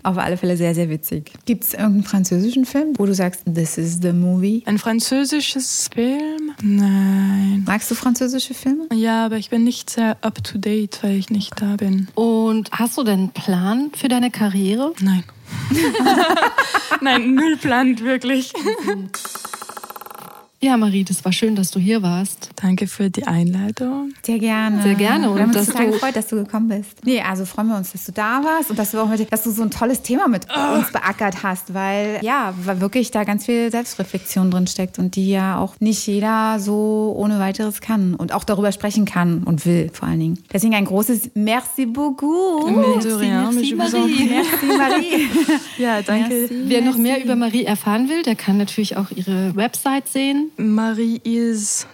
Auf 0.02 0.18
alle 0.18 0.36
Fälle 0.36 0.56
sehr, 0.58 0.74
sehr 0.74 0.90
witzig. 0.90 1.32
Gibt 1.46 1.64
es 1.64 1.72
irgendeinen 1.72 2.04
französischen 2.04 2.66
Film, 2.66 2.92
wo 2.98 3.06
du 3.06 3.14
sagst, 3.14 3.42
this 3.52 3.78
is 3.78 4.00
the 4.02 4.12
movie? 4.12 4.62
Ein 4.66 4.78
französisches 4.78 5.88
Film? 5.92 6.52
Nein. 6.62 7.64
Magst 7.66 7.90
du 7.90 7.94
französische 7.94 8.52
Filme? 8.52 8.84
Ja, 8.92 9.24
aber 9.24 9.36
ich 9.38 9.48
bin 9.48 9.64
nicht 9.64 9.88
sehr 9.88 10.18
up 10.20 10.44
to 10.44 10.58
date, 10.58 10.98
weil 11.02 11.16
ich 11.16 11.30
nicht 11.30 11.60
da 11.60 11.76
bin. 11.76 12.08
Und 12.14 12.70
hast 12.72 12.98
du 12.98 13.04
denn 13.04 13.18
einen 13.20 13.30
Plan 13.30 13.90
für 13.96 14.08
deine 14.08 14.30
Karriere? 14.30 14.92
Nein. 15.00 15.24
Nein, 17.00 17.34
null 17.34 17.56
plant 17.56 18.02
wirklich. 18.02 18.52
Ja, 20.62 20.78
Marie, 20.78 21.04
das 21.04 21.22
war 21.24 21.32
schön, 21.32 21.54
dass 21.54 21.70
du 21.70 21.78
hier 21.78 22.02
warst. 22.02 22.48
Danke 22.56 22.86
für 22.86 23.10
die 23.10 23.26
Einladung. 23.26 24.12
Sehr 24.22 24.38
gerne. 24.38 24.82
Sehr 24.82 24.94
gerne. 24.94 25.28
Und 25.28 25.36
wir 25.36 25.42
haben 25.42 25.50
uns 25.50 25.58
dass 25.58 25.66
total 25.66 25.86
du- 25.86 25.92
gefreut, 25.92 26.16
dass 26.16 26.28
du 26.28 26.36
gekommen 26.36 26.68
bist. 26.68 27.04
Nee, 27.04 27.20
also 27.20 27.44
freuen 27.44 27.68
wir 27.68 27.76
uns, 27.76 27.92
dass 27.92 28.06
du 28.06 28.12
da 28.12 28.42
warst 28.42 28.70
und 28.70 28.78
dass 28.78 28.92
du 28.92 28.98
auch 28.98 29.06
mit, 29.08 29.30
dass 29.30 29.42
du 29.42 29.50
so 29.50 29.62
ein 29.62 29.70
tolles 29.70 30.00
Thema 30.00 30.28
mit 30.28 30.46
uns 30.46 30.90
beackert 30.92 31.42
hast, 31.42 31.74
weil 31.74 32.20
ja, 32.22 32.54
weil 32.64 32.80
wirklich 32.80 33.10
da 33.10 33.24
ganz 33.24 33.44
viel 33.44 33.70
Selbstreflexion 33.70 34.50
drin 34.50 34.66
steckt 34.66 34.98
und 34.98 35.14
die 35.16 35.28
ja 35.30 35.58
auch 35.58 35.74
nicht 35.78 36.06
jeder 36.06 36.58
so 36.58 37.12
ohne 37.16 37.38
weiteres 37.38 37.82
kann 37.82 38.14
und 38.14 38.32
auch 38.32 38.44
darüber 38.44 38.72
sprechen 38.72 39.04
kann 39.04 39.42
und 39.44 39.66
will 39.66 39.90
vor 39.92 40.08
allen 40.08 40.20
Dingen. 40.20 40.38
Deswegen 40.52 40.74
ein 40.74 40.86
großes 40.86 41.32
Merci 41.34 41.84
beaucoup. 41.84 42.66
Merci, 42.70 43.08
merci, 43.18 43.70
en 43.72 43.76
Marie. 43.76 44.24
Merci 44.30 44.66
Marie. 44.78 45.28
Ja, 45.78 46.00
danke. 46.00 46.48
Wer 46.64 46.80
noch 46.80 46.96
mehr 46.96 47.22
über 47.22 47.36
Marie 47.36 47.64
erfahren 47.64 48.08
will, 48.08 48.22
der 48.22 48.34
kann 48.34 48.56
natürlich 48.56 48.96
auch 48.96 49.10
ihre 49.14 49.54
Website 49.54 50.08
sehen. 50.08 50.45
marieis.com. 50.56 51.92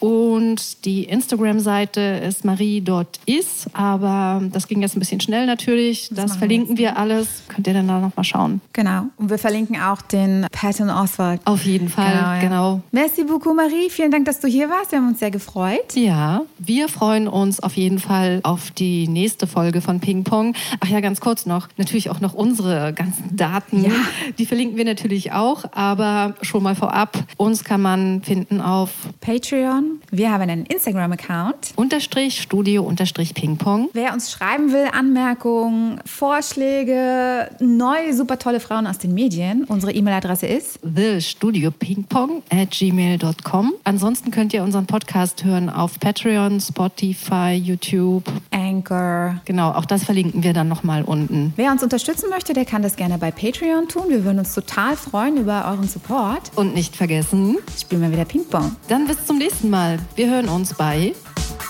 Und 0.00 0.84
die 0.84 1.04
Instagram-Seite 1.04 2.00
ist 2.00 2.44
marie.is. 2.44 3.66
Aber 3.72 4.42
das 4.52 4.68
ging 4.68 4.82
jetzt 4.82 4.96
ein 4.96 5.00
bisschen 5.00 5.20
schnell 5.20 5.46
natürlich. 5.46 6.08
Das, 6.10 6.32
wir 6.32 6.38
verlinken 6.38 6.76
wir 6.76 6.96
alles. 6.96 7.42
Könnt 7.48 7.66
ihr 7.66 7.74
dann 7.74 7.88
da 7.88 7.98
nochmal 8.00 8.24
schauen. 8.24 8.60
Genau. 8.72 9.06
Und 9.16 9.30
wir 9.30 9.38
verlinken 9.38 9.80
auch 9.80 10.02
den 10.02 10.46
Patton 10.52 10.90
Oswald. 10.90 11.40
Auf 11.44 11.64
jeden 11.64 11.88
Fall, 11.88 12.14
ja. 12.14 12.40
genau. 12.40 12.82
Merci 12.92 13.24
beaucoup, 13.24 13.54
Marie. 13.54 13.90
Vielen 13.90 14.10
Dank, 14.10 14.24
dass 14.26 14.40
du 14.40 14.48
hier 14.48 14.68
warst. 14.68 14.92
Wir 14.92 14.98
haben 14.98 15.08
uns 15.08 15.18
sehr 15.18 15.30
gefreut. 15.30 15.94
Ja, 15.94 16.42
wir 16.58 16.88
freuen 16.88 17.28
uns 17.28 17.60
auf 17.60 17.76
jeden 17.76 17.98
Fall 17.98 18.40
auf 18.42 18.70
die 18.70 19.08
nächste 19.08 19.46
Folge 19.46 19.80
von 19.80 20.00
Ping 20.00 20.24
Pong. 20.24 20.54
Ach 20.80 20.88
ja, 20.88 21.00
ganz 21.00 21.20
kurz 21.20 21.46
noch, 21.46 21.68
natürlich 21.76 22.10
auch 22.10 22.20
noch 22.20 22.34
unsere 22.34 22.92
ganzen 22.92 23.36
Daten. 23.36 23.84
Ja. 23.84 23.90
Die 24.38 24.46
verlinken 24.46 24.76
wir 24.76 24.84
natürlich 24.84 25.32
auch, 25.32 25.64
aber 25.72 26.34
schon 26.42 26.62
mal 26.62 26.74
vorab, 26.74 27.18
uns 27.50 27.64
kann 27.64 27.82
man 27.82 28.22
finden 28.22 28.60
auf 28.60 28.90
Patreon. 29.20 30.00
Wir 30.12 30.30
haben 30.30 30.42
einen 30.42 30.66
Instagram-Account. 30.66 31.72
unterstrich 31.74 32.40
Studio 32.40 32.84
unterstrich 32.84 33.34
Ping 33.34 33.56
Pong. 33.56 33.88
Wer 33.92 34.12
uns 34.12 34.30
schreiben 34.30 34.72
will, 34.72 34.86
Anmerkungen, 34.92 36.00
Vorschläge, 36.06 37.50
neue, 37.58 38.14
super 38.14 38.38
tolle 38.38 38.60
Frauen 38.60 38.86
aus 38.86 38.98
den 38.98 39.14
Medien, 39.14 39.64
unsere 39.64 39.92
E-Mail-Adresse 39.92 40.46
ist 40.46 40.78
thestudiopingpong 40.94 42.44
at 42.50 42.70
gmail.com. 42.70 43.72
Ansonsten 43.82 44.30
könnt 44.30 44.54
ihr 44.54 44.62
unseren 44.62 44.86
Podcast 44.86 45.42
hören 45.42 45.70
auf 45.70 45.98
Patreon, 45.98 46.60
Spotify, 46.60 47.50
YouTube. 47.52 48.30
Anchor. 48.52 49.40
Genau, 49.44 49.72
auch 49.72 49.86
das 49.86 50.04
verlinken 50.04 50.44
wir 50.44 50.52
dann 50.52 50.68
nochmal 50.68 51.02
unten. 51.02 51.52
Wer 51.56 51.72
uns 51.72 51.82
unterstützen 51.82 52.30
möchte, 52.30 52.52
der 52.52 52.64
kann 52.64 52.82
das 52.82 52.94
gerne 52.94 53.18
bei 53.18 53.32
Patreon 53.32 53.88
tun. 53.88 54.04
Wir 54.08 54.24
würden 54.24 54.38
uns 54.38 54.54
total 54.54 54.96
freuen 54.96 55.36
über 55.36 55.66
euren 55.68 55.88
Support. 55.88 56.52
Und 56.54 56.74
nicht 56.74 56.94
vergessen, 56.94 57.39
Spielen 57.78 58.02
wir 58.02 58.12
wieder 58.12 58.24
Ping-Pong. 58.24 58.76
dann 58.88 59.06
bis 59.06 59.24
zum 59.26 59.38
nächsten 59.38 59.70
Mal. 59.70 59.98
Wir 60.14 60.30
hören 60.30 60.48
uns 60.48 60.74
bei 60.74 61.14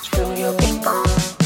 Studio 0.03 0.53
Ping 0.53 0.81
Pong. 0.81 1.40